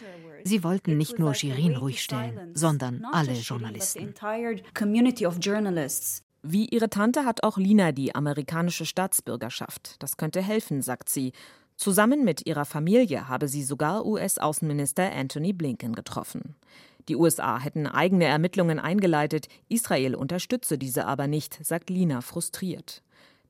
Sie 0.43 0.65
wollten 0.65 0.97
nicht 0.97 1.17
nur 1.17 1.33
Shirin 1.33 1.77
ruhig 1.77 2.03
stellen, 2.03 2.51
sondern 2.53 3.05
alle 3.11 3.33
Journalisten. 3.33 4.13
Wie 6.47 6.67
ihre 6.67 6.91
Tante 6.91 7.25
hat 7.25 7.41
auch 7.43 7.57
Lina 7.57 7.91
die 7.91 8.13
amerikanische 8.13 8.85
Staatsbürgerschaft. 8.85 9.95
Das 9.97 10.15
könnte 10.15 10.43
helfen, 10.43 10.83
sagt 10.83 11.09
sie. 11.09 11.31
Zusammen 11.75 12.23
mit 12.23 12.45
ihrer 12.45 12.65
Familie 12.65 13.27
habe 13.27 13.47
sie 13.47 13.63
sogar 13.63 14.05
US-Außenminister 14.05 15.11
Anthony 15.11 15.53
Blinken 15.53 15.93
getroffen. 15.93 16.53
Die 17.09 17.15
USA 17.15 17.59
hätten 17.59 17.87
eigene 17.87 18.25
Ermittlungen 18.25 18.77
eingeleitet, 18.77 19.47
Israel 19.69 20.13
unterstütze 20.13 20.77
diese 20.77 21.07
aber 21.07 21.25
nicht, 21.25 21.65
sagt 21.65 21.89
Lina 21.89 22.21
frustriert. 22.21 23.01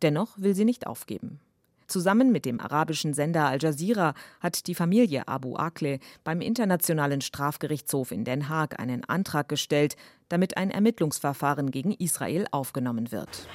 Dennoch 0.01 0.37
will 0.37 0.55
sie 0.55 0.65
nicht 0.65 0.87
aufgeben. 0.87 1.41
Zusammen 1.87 2.31
mit 2.31 2.45
dem 2.45 2.59
arabischen 2.59 3.13
Sender 3.13 3.45
Al 3.45 3.59
Jazeera 3.61 4.13
hat 4.39 4.67
die 4.67 4.75
Familie 4.75 5.27
Abu 5.27 5.55
Akleh 5.55 5.99
beim 6.23 6.41
Internationalen 6.41 7.21
Strafgerichtshof 7.21 8.11
in 8.11 8.23
Den 8.23 8.49
Haag 8.49 8.79
einen 8.79 9.03
Antrag 9.03 9.49
gestellt, 9.49 9.95
damit 10.29 10.57
ein 10.57 10.71
Ermittlungsverfahren 10.71 11.69
gegen 11.69 11.91
Israel 11.91 12.47
aufgenommen 12.51 13.11
wird. 13.11 13.47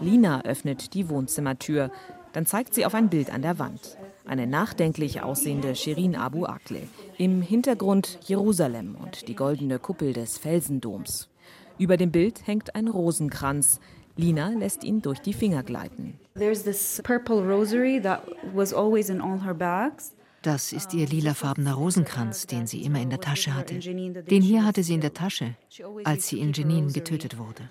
Lina 0.00 0.42
öffnet 0.42 0.94
die 0.94 1.08
Wohnzimmertür. 1.08 1.90
Dann 2.32 2.46
zeigt 2.46 2.74
sie 2.74 2.84
auf 2.84 2.94
ein 2.94 3.08
Bild 3.08 3.32
an 3.32 3.42
der 3.42 3.60
Wand. 3.60 3.96
Eine 4.26 4.48
nachdenklich 4.48 5.22
aussehende 5.22 5.76
Shirin 5.76 6.16
Abu 6.16 6.46
Akleh. 6.46 6.88
Im 7.16 7.42
Hintergrund 7.42 8.18
Jerusalem 8.24 8.96
und 8.96 9.28
die 9.28 9.36
goldene 9.36 9.78
Kuppel 9.78 10.12
des 10.12 10.38
Felsendoms. 10.38 11.28
Über 11.78 11.96
dem 11.96 12.10
Bild 12.10 12.46
hängt 12.46 12.74
ein 12.74 12.88
Rosenkranz. 12.88 13.78
Lina 14.16 14.48
lässt 14.48 14.84
ihn 14.84 15.02
durch 15.02 15.20
die 15.20 15.32
Finger 15.32 15.62
gleiten. 15.62 16.18
Das 20.42 20.72
ist 20.72 20.92
ihr 20.92 21.06
lilafarbener 21.06 21.74
Rosenkranz, 21.74 22.46
den 22.46 22.66
sie 22.66 22.82
immer 22.82 23.00
in 23.00 23.10
der 23.10 23.20
Tasche 23.20 23.54
hatte. 23.54 23.78
Den 23.78 24.42
hier 24.42 24.64
hatte 24.64 24.82
sie 24.82 24.94
in 24.94 25.00
der 25.00 25.14
Tasche, 25.14 25.56
als 26.04 26.28
sie 26.28 26.40
in 26.40 26.52
Jenin 26.52 26.92
getötet 26.92 27.38
wurde. 27.38 27.70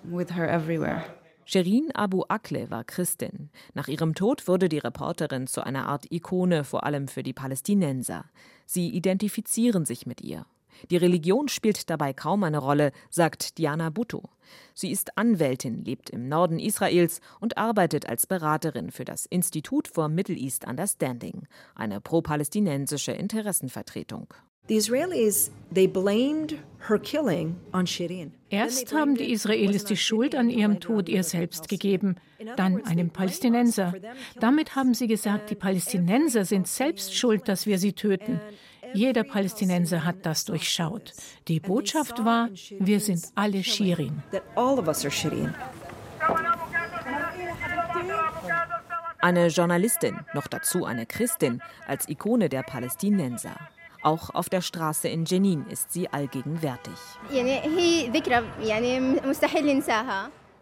Sherin 1.45 1.91
Abu 1.93 2.23
Akleh 2.29 2.69
war 2.69 2.83
Christin. 2.83 3.49
Nach 3.73 3.87
ihrem 3.87 4.15
Tod 4.15 4.47
wurde 4.47 4.69
die 4.69 4.77
Reporterin 4.77 5.45
zu 5.45 5.61
einer 5.61 5.87
Art 5.87 6.11
Ikone, 6.11 6.63
vor 6.63 6.83
allem 6.83 7.07
für 7.07 7.21
die 7.21 7.33
Palästinenser. 7.33 8.25
Sie 8.65 8.89
identifizieren 8.89 9.85
sich 9.85 10.05
mit 10.05 10.21
ihr. 10.21 10.45
Die 10.89 10.97
Religion 10.97 11.47
spielt 11.47 11.89
dabei 11.89 12.13
kaum 12.13 12.43
eine 12.43 12.59
Rolle, 12.59 12.91
sagt 13.09 13.57
Diana 13.57 13.89
Butto. 13.89 14.23
Sie 14.73 14.91
ist 14.91 15.17
Anwältin, 15.17 15.83
lebt 15.83 16.09
im 16.09 16.27
Norden 16.27 16.59
Israels 16.59 17.21
und 17.39 17.57
arbeitet 17.57 18.07
als 18.07 18.27
Beraterin 18.27 18.91
für 18.91 19.05
das 19.05 19.25
Institut 19.25 19.87
for 19.87 20.09
Middle 20.09 20.35
East 20.35 20.67
Understanding, 20.67 21.47
eine 21.75 22.01
pro-palästinensische 22.01 23.11
Interessenvertretung. 23.11 24.33
Erst 28.49 28.93
haben 28.93 29.15
die 29.15 29.31
Israelis 29.31 29.83
die 29.83 29.97
Schuld 29.97 30.35
an 30.35 30.49
ihrem 30.49 30.79
Tod 30.79 31.09
ihr 31.09 31.23
selbst 31.23 31.67
gegeben, 31.67 32.15
dann 32.55 32.85
einem 32.85 33.09
Palästinenser. 33.09 33.93
Damit 34.39 34.75
haben 34.77 34.93
sie 34.93 35.07
gesagt, 35.07 35.49
die 35.49 35.55
Palästinenser 35.55 36.45
sind 36.45 36.67
selbst 36.67 37.13
schuld, 37.13 37.49
dass 37.49 37.65
wir 37.65 37.77
sie 37.77 37.91
töten. 37.91 38.39
Jeder 38.93 39.23
Palästinenser 39.23 40.03
hat 40.05 40.25
das 40.25 40.45
durchschaut. 40.45 41.13
Die 41.47 41.59
Botschaft 41.59 42.23
war, 42.23 42.49
wir 42.79 42.99
sind 42.99 43.25
alle 43.35 43.63
Shirin. 43.63 44.23
Eine 49.19 49.47
Journalistin, 49.47 50.19
noch 50.33 50.47
dazu 50.47 50.85
eine 50.85 51.05
Christin, 51.05 51.61
als 51.87 52.09
Ikone 52.09 52.49
der 52.49 52.63
Palästinenser. 52.63 53.55
Auch 54.01 54.31
auf 54.31 54.49
der 54.49 54.61
Straße 54.61 55.07
in 55.07 55.23
Jenin 55.23 55.65
ist 55.67 55.93
sie 55.93 56.09
allgegenwärtig. 56.09 56.93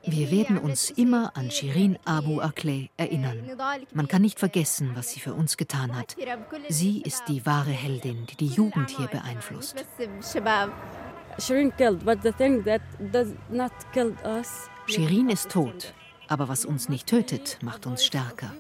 Wir 0.04 0.32
werden 0.32 0.58
uns 0.58 0.90
immer 0.90 1.36
an 1.36 1.52
Shirin 1.52 1.98
Abu 2.06 2.42
Akleh 2.42 2.90
erinnern. 2.98 3.50
Man 3.94 4.08
kann 4.08 4.22
nicht 4.22 4.40
vergessen, 4.40 4.92
was 4.96 5.12
sie 5.12 5.20
für 5.20 5.34
uns 5.34 5.58
getan 5.58 5.96
hat. 5.96 6.16
Sie 6.70 7.02
ist 7.02 7.24
die 7.28 7.46
wahre 7.46 7.72
Heldin, 7.72 8.26
die 8.26 8.36
die 8.36 8.48
Jugend 8.48 8.90
hier 8.90 9.08
beeinflusst. 9.08 9.86
Shirin 14.88 15.30
ist 15.30 15.52
tot, 15.52 15.94
aber 16.28 16.50
was 16.50 16.66
uns 16.66 16.90
nicht 16.90 17.08
tötet, 17.08 17.60
macht 17.62 17.86
uns 17.86 18.04
stärker. 18.06 18.52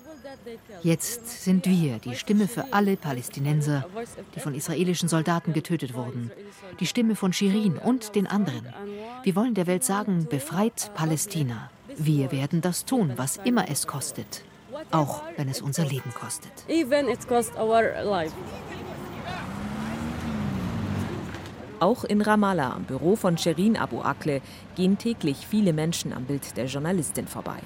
Jetzt 0.83 1.43
sind 1.43 1.67
wir 1.67 1.99
die 1.99 2.15
Stimme 2.15 2.47
für 2.47 2.73
alle 2.73 2.97
Palästinenser, 2.97 3.85
die 4.35 4.39
von 4.39 4.55
israelischen 4.55 5.09
Soldaten 5.09 5.53
getötet 5.53 5.93
wurden. 5.93 6.31
Die 6.79 6.87
Stimme 6.87 7.15
von 7.15 7.33
Shirin 7.33 7.77
und 7.77 8.15
den 8.15 8.27
anderen. 8.27 8.67
Wir 9.23 9.35
wollen 9.35 9.53
der 9.53 9.67
Welt 9.67 9.83
sagen, 9.83 10.27
befreit 10.29 10.91
Palästina. 10.95 11.69
Wir 11.97 12.31
werden 12.31 12.61
das 12.61 12.85
tun, 12.85 13.13
was 13.17 13.37
immer 13.37 13.69
es 13.69 13.87
kostet. 13.87 14.43
Auch 14.91 15.21
wenn 15.37 15.49
es 15.49 15.61
unser 15.61 15.85
Leben 15.85 16.11
kostet. 16.13 16.51
Auch 21.79 22.03
in 22.03 22.21
Ramallah, 22.21 22.73
am 22.73 22.83
Büro 22.83 23.15
von 23.15 23.37
Sherin 23.37 23.75
Abu 23.75 24.01
Akleh, 24.01 24.41
gehen 24.75 24.97
täglich 24.97 25.47
viele 25.47 25.73
Menschen 25.73 26.13
am 26.13 26.25
Bild 26.25 26.55
der 26.55 26.65
Journalistin 26.65 27.27
vorbei. 27.27 27.59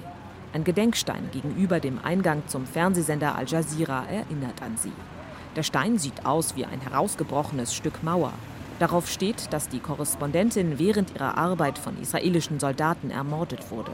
Ein 0.56 0.64
Gedenkstein 0.64 1.28
gegenüber 1.32 1.80
dem 1.80 1.98
Eingang 2.02 2.42
zum 2.46 2.64
Fernsehsender 2.64 3.36
Al 3.36 3.46
Jazeera 3.46 4.06
erinnert 4.06 4.62
an 4.62 4.78
sie. 4.78 4.92
Der 5.54 5.62
Stein 5.62 5.98
sieht 5.98 6.24
aus 6.24 6.56
wie 6.56 6.64
ein 6.64 6.80
herausgebrochenes 6.80 7.74
Stück 7.74 8.02
Mauer. 8.02 8.32
Darauf 8.78 9.10
steht, 9.10 9.52
dass 9.52 9.68
die 9.68 9.80
Korrespondentin 9.80 10.78
während 10.78 11.14
ihrer 11.14 11.36
Arbeit 11.36 11.78
von 11.78 12.00
israelischen 12.00 12.58
Soldaten 12.58 13.10
ermordet 13.10 13.70
wurde. 13.70 13.92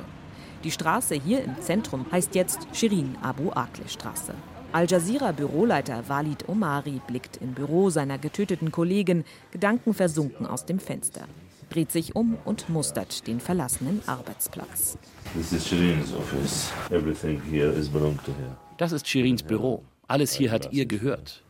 Die 0.63 0.71
Straße 0.71 1.17
hier 1.17 1.43
im 1.43 1.61
Zentrum 1.61 2.07
heißt 2.13 2.37
jetzt 2.37 2.69
Shirin 2.73 3.17
Abu 3.23 3.51
Akleh 3.51 3.89
Straße. 3.89 4.33
Al 4.71 4.87
Jazeera 4.89 5.33
Büroleiter 5.33 6.05
Walid 6.07 6.49
Omari 6.49 7.01
blickt 7.09 7.39
im 7.39 7.55
Büro 7.55 7.91
seiner 7.91 8.19
getöteten 8.19 8.71
Kollegin 8.71 9.25
gedankenversunken 9.51 10.47
aus 10.47 10.65
dem 10.65 10.79
Fenster, 10.79 11.23
dreht 11.73 11.91
sich 11.91 12.15
um 12.15 12.37
und 12.45 12.69
mustert 12.69 13.27
den 13.27 13.41
verlassenen 13.41 14.03
Arbeitsplatz. 14.07 14.99
Das 18.77 18.93
ist 18.93 19.09
Shirins 19.09 19.43
Büro. 19.43 19.85
Alles 20.07 20.35
hier 20.35 20.51
hat 20.51 20.73
ihr 20.73 20.87
gehört. 20.87 21.43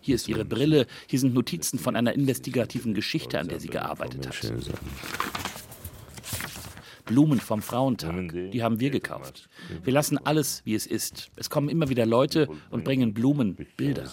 Hier 0.00 0.16
ist 0.16 0.28
ihre 0.28 0.44
Brille, 0.44 0.86
hier 1.06 1.20
sind 1.20 1.32
Notizen 1.32 1.78
von 1.78 1.94
einer 1.94 2.12
investigativen 2.14 2.92
Geschichte, 2.94 3.38
an 3.38 3.46
der 3.46 3.60
sie 3.60 3.68
gearbeitet 3.68 4.26
hat. 4.26 4.52
Blumen 7.12 7.40
vom 7.40 7.60
Frauentag. 7.60 8.32
Die 8.52 8.62
haben 8.62 8.80
wir 8.80 8.88
gekauft. 8.88 9.50
Wir 9.84 9.92
lassen 9.92 10.16
alles, 10.24 10.62
wie 10.64 10.74
es 10.74 10.86
ist. 10.86 11.30
Es 11.36 11.50
kommen 11.50 11.68
immer 11.68 11.90
wieder 11.90 12.06
Leute 12.06 12.48
und 12.70 12.84
bringen 12.84 13.12
Blumen, 13.12 13.54
Bilder. 13.76 14.10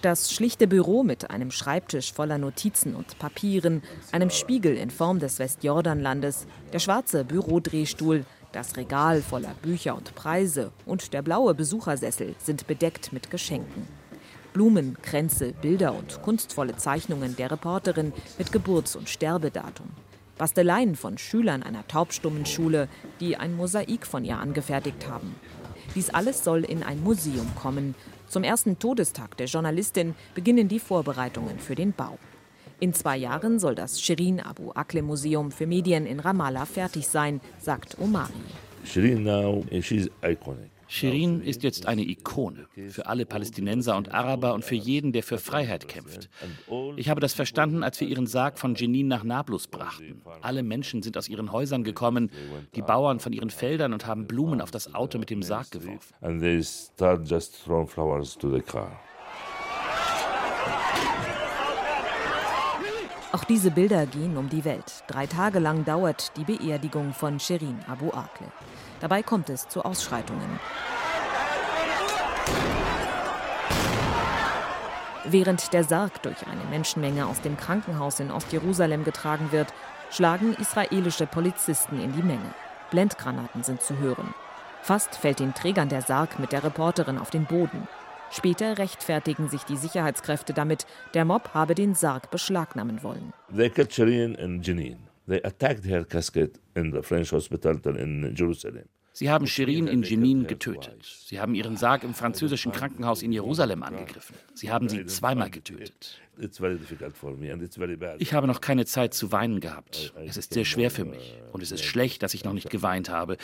Das 0.00 0.32
schlichte 0.32 0.66
Büro 0.66 1.02
mit 1.02 1.30
einem 1.30 1.50
Schreibtisch 1.50 2.14
voller 2.14 2.38
Notizen 2.38 2.94
und 2.94 3.18
Papieren, 3.18 3.82
einem 4.12 4.30
Spiegel 4.30 4.78
in 4.78 4.88
Form 4.88 5.18
des 5.18 5.38
Westjordanlandes, 5.38 6.46
der 6.72 6.78
schwarze 6.78 7.22
Bürodrehstuhl, 7.22 8.24
das 8.52 8.78
Regal 8.78 9.20
voller 9.20 9.54
Bücher 9.60 9.94
und 9.94 10.14
Preise 10.14 10.72
und 10.86 11.12
der 11.12 11.20
blaue 11.20 11.54
Besuchersessel 11.54 12.34
sind 12.38 12.66
bedeckt 12.66 13.12
mit 13.12 13.30
Geschenken. 13.30 13.86
Blumen, 14.54 14.96
Kränze, 15.02 15.52
Bilder 15.52 15.94
und 15.94 16.22
kunstvolle 16.22 16.76
Zeichnungen 16.76 17.36
der 17.36 17.50
Reporterin 17.50 18.14
mit 18.38 18.52
Geburts- 18.52 18.96
und 18.96 19.10
Sterbedatum. 19.10 19.88
Basteleien 20.42 20.96
von 20.96 21.18
Schülern 21.18 21.62
einer 21.62 21.86
taubstummen 21.86 22.46
Schule, 22.46 22.88
die 23.20 23.36
ein 23.36 23.54
Mosaik 23.54 24.04
von 24.04 24.24
ihr 24.24 24.38
angefertigt 24.38 25.08
haben. 25.08 25.36
Dies 25.94 26.10
alles 26.10 26.42
soll 26.42 26.64
in 26.64 26.82
ein 26.82 27.00
Museum 27.00 27.48
kommen. 27.54 27.94
Zum 28.26 28.42
ersten 28.42 28.76
Todestag 28.80 29.36
der 29.36 29.46
Journalistin 29.46 30.16
beginnen 30.34 30.66
die 30.66 30.80
Vorbereitungen 30.80 31.60
für 31.60 31.76
den 31.76 31.92
Bau. 31.92 32.18
In 32.80 32.92
zwei 32.92 33.18
Jahren 33.18 33.60
soll 33.60 33.76
das 33.76 34.00
Shirin 34.00 34.40
Abu 34.40 34.72
Akleh 34.72 35.02
Museum 35.02 35.52
für 35.52 35.68
Medien 35.68 36.06
in 36.06 36.18
Ramallah 36.18 36.66
fertig 36.66 37.06
sein, 37.06 37.40
sagt 37.60 38.00
Omari. 38.00 38.32
Shirin 38.82 39.22
now, 39.22 39.64
she's 39.80 40.10
iconic. 40.22 40.72
Shirin 40.92 41.40
ist 41.40 41.62
jetzt 41.62 41.86
eine 41.86 42.02
Ikone 42.02 42.66
für 42.90 43.06
alle 43.06 43.24
Palästinenser 43.24 43.96
und 43.96 44.12
Araber 44.12 44.52
und 44.52 44.62
für 44.62 44.74
jeden, 44.74 45.12
der 45.12 45.22
für 45.22 45.38
Freiheit 45.38 45.88
kämpft. 45.88 46.28
Ich 46.96 47.08
habe 47.08 47.20
das 47.20 47.32
verstanden, 47.32 47.82
als 47.82 47.98
wir 47.98 48.08
ihren 48.08 48.26
Sarg 48.26 48.58
von 48.58 48.74
Jenin 48.74 49.08
nach 49.08 49.24
Nablus 49.24 49.68
brachten. 49.68 50.20
Alle 50.42 50.62
Menschen 50.62 51.02
sind 51.02 51.16
aus 51.16 51.28
ihren 51.28 51.50
Häusern 51.50 51.82
gekommen, 51.82 52.30
die 52.74 52.82
Bauern 52.82 53.20
von 53.20 53.32
ihren 53.32 53.48
Feldern 53.48 53.94
und 53.94 54.06
haben 54.06 54.26
Blumen 54.26 54.60
auf 54.60 54.70
das 54.70 54.94
Auto 54.94 55.18
mit 55.18 55.30
dem 55.30 55.42
Sarg 55.42 55.70
geworfen. 55.70 56.14
Auch 63.32 63.44
diese 63.44 63.70
Bilder 63.70 64.04
gehen 64.04 64.36
um 64.36 64.50
die 64.50 64.66
Welt. 64.66 65.04
Drei 65.06 65.26
Tage 65.26 65.58
lang 65.58 65.86
dauert 65.86 66.36
die 66.36 66.44
Beerdigung 66.44 67.14
von 67.14 67.40
Shirin 67.40 67.78
Abu 67.88 68.10
Akleh. 68.10 68.50
Dabei 69.00 69.22
kommt 69.22 69.48
es 69.48 69.66
zu 69.68 69.82
Ausschreitungen. 69.86 70.60
Während 75.24 75.72
der 75.72 75.84
Sarg 75.84 76.22
durch 76.22 76.46
eine 76.46 76.64
Menschenmenge 76.68 77.26
aus 77.26 77.40
dem 77.40 77.56
Krankenhaus 77.56 78.20
in 78.20 78.30
Ostjerusalem 78.30 79.02
getragen 79.02 79.50
wird, 79.50 79.72
schlagen 80.10 80.52
israelische 80.52 81.26
Polizisten 81.26 82.00
in 82.00 82.12
die 82.12 82.22
Menge. 82.22 82.54
Blendgranaten 82.90 83.62
sind 83.62 83.80
zu 83.80 83.96
hören. 83.96 84.34
Fast 84.82 85.14
fällt 85.14 85.40
den 85.40 85.54
Trägern 85.54 85.88
der 85.88 86.02
Sarg 86.02 86.38
mit 86.38 86.52
der 86.52 86.64
Reporterin 86.64 87.16
auf 87.16 87.30
den 87.30 87.46
Boden. 87.46 87.88
Später 88.32 88.78
rechtfertigen 88.78 89.48
sich 89.50 89.62
die 89.64 89.76
Sicherheitskräfte 89.76 90.54
damit, 90.54 90.86
der 91.12 91.26
Mob 91.26 91.50
habe 91.52 91.74
den 91.74 91.94
Sarg 91.94 92.30
beschlagnahmen 92.30 93.02
wollen. 93.02 93.32
They 93.54 93.70
Shireen 93.90 94.34
in 94.34 94.62
Jenin. 94.62 94.98
They 95.28 95.42
attacked 95.44 95.84
her 95.84 96.04
casket 96.04 96.58
in 96.74 96.92
the 96.92 97.02
French 97.02 97.30
hospital 97.30 97.76
in 97.96 98.34
Jerusalem. 98.34 98.88
Sie 99.14 99.30
haben 99.30 99.46
Shirin 99.46 99.88
in 99.88 100.02
Jenin 100.02 100.46
getötet. 100.46 101.04
Sie 101.26 101.38
haben 101.38 101.54
ihren 101.54 101.76
Sarg 101.76 102.02
im 102.02 102.14
französischen 102.14 102.72
Krankenhaus 102.72 103.22
in 103.22 103.30
Jerusalem 103.32 103.82
angegriffen. 103.82 104.36
Sie 104.54 104.70
haben 104.70 104.88
sie 104.88 105.04
zweimal 105.04 105.50
getötet. 105.50 106.18
Ich 108.18 108.32
habe 108.32 108.46
noch 108.46 108.60
keine 108.62 108.86
Zeit 108.86 109.12
zu 109.12 109.32
weinen 109.32 109.60
gehabt. 109.60 110.14
Es 110.26 110.38
ist 110.38 110.54
sehr 110.54 110.64
schwer 110.64 110.90
für 110.90 111.04
mich. 111.04 111.38
Und 111.52 111.62
es 111.62 111.72
ist 111.72 111.84
schlecht, 111.84 112.22
dass 112.22 112.32
ich 112.32 112.44
noch 112.44 112.54
nicht 112.54 112.70
geweint 112.70 113.10
habe. 113.10 113.36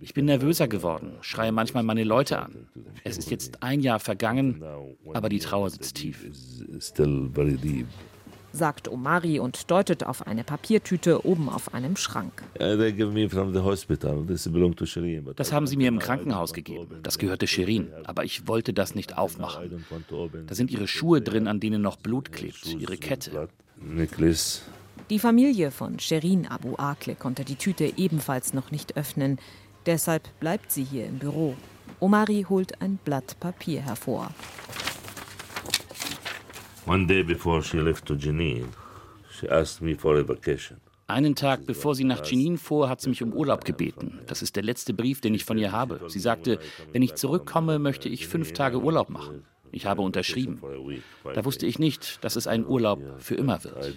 Ich 0.00 0.12
bin 0.12 0.26
nervöser 0.26 0.68
geworden, 0.68 1.14
schreie 1.22 1.50
manchmal 1.50 1.82
meine 1.82 2.04
Leute 2.04 2.38
an. 2.38 2.68
Es 3.04 3.16
ist 3.16 3.30
jetzt 3.30 3.62
ein 3.62 3.80
Jahr 3.80 4.00
vergangen, 4.00 4.62
aber 5.14 5.30
die 5.30 5.38
Trauer 5.38 5.70
sitzt 5.70 5.96
tief 5.96 6.26
sagt 8.56 8.88
Omari 8.88 9.38
und 9.38 9.70
deutet 9.70 10.04
auf 10.04 10.26
eine 10.26 10.42
Papiertüte 10.42 11.24
oben 11.24 11.48
auf 11.48 11.74
einem 11.74 11.96
Schrank. 11.96 12.42
Das 15.36 15.52
haben 15.52 15.66
sie 15.66 15.76
mir 15.76 15.88
im 15.88 15.98
Krankenhaus 15.98 16.52
gegeben. 16.52 17.00
Das 17.02 17.18
gehörte 17.18 17.46
Shirin. 17.46 17.92
Aber 18.04 18.24
ich 18.24 18.48
wollte 18.48 18.72
das 18.72 18.94
nicht 18.94 19.16
aufmachen. 19.16 19.84
Da 20.46 20.54
sind 20.54 20.70
ihre 20.70 20.88
Schuhe 20.88 21.20
drin, 21.20 21.46
an 21.46 21.60
denen 21.60 21.82
noch 21.82 21.96
Blut 21.96 22.32
klebt, 22.32 22.66
ihre 22.66 22.96
Kette. 22.96 23.48
Die 25.10 25.18
Familie 25.20 25.70
von 25.70 26.00
Sherin 26.00 26.48
Abu 26.48 26.74
Akleh 26.76 27.14
konnte 27.14 27.44
die 27.44 27.56
Tüte 27.56 27.92
ebenfalls 27.96 28.54
noch 28.54 28.72
nicht 28.72 28.96
öffnen. 28.96 29.38
Deshalb 29.84 30.28
bleibt 30.40 30.72
sie 30.72 30.82
hier 30.82 31.06
im 31.06 31.18
Büro. 31.18 31.54
Omari 32.00 32.44
holt 32.48 32.82
ein 32.82 32.98
Blatt 33.04 33.38
Papier 33.38 33.82
hervor. 33.82 34.30
One 36.86 37.04
day 37.06 37.24
before 37.24 37.62
she 37.62 37.78
left 37.78 38.06
to 38.06 38.14
Jenin, 38.14 38.68
she 39.28 39.48
asked 39.48 39.82
me 39.82 39.96
for 39.96 40.16
a 40.16 40.22
vacation. 40.22 40.80
Einen 41.08 41.34
Tag 41.34 41.66
bevor 41.66 41.96
sie 41.96 42.04
nach 42.04 42.24
Jenin 42.24 42.58
fuhr, 42.58 42.88
hat 42.88 43.00
sie 43.00 43.08
mich 43.08 43.22
um 43.22 43.32
Urlaub 43.32 43.64
gebeten. 43.64 44.20
Das 44.26 44.40
ist 44.40 44.54
der 44.54 44.62
letzte 44.62 44.94
Brief, 44.94 45.20
den 45.20 45.34
ich 45.34 45.44
von 45.44 45.58
ihr 45.58 45.72
habe. 45.72 46.00
Sie 46.08 46.20
sagte, 46.20 46.60
wenn 46.92 47.02
ich 47.02 47.14
zurückkomme, 47.16 47.80
möchte 47.80 48.08
ich 48.08 48.28
fünf 48.28 48.52
Tage 48.52 48.80
Urlaub 48.80 49.10
machen. 49.10 49.44
Ich 49.72 49.86
habe 49.86 50.02
unterschrieben. 50.02 50.60
Da 51.34 51.44
wusste 51.44 51.66
ich 51.66 51.80
nicht, 51.80 52.24
dass 52.24 52.36
es 52.36 52.46
ein 52.46 52.64
Urlaub 52.64 53.02
für 53.18 53.34
immer 53.34 53.58
wird. 53.64 53.96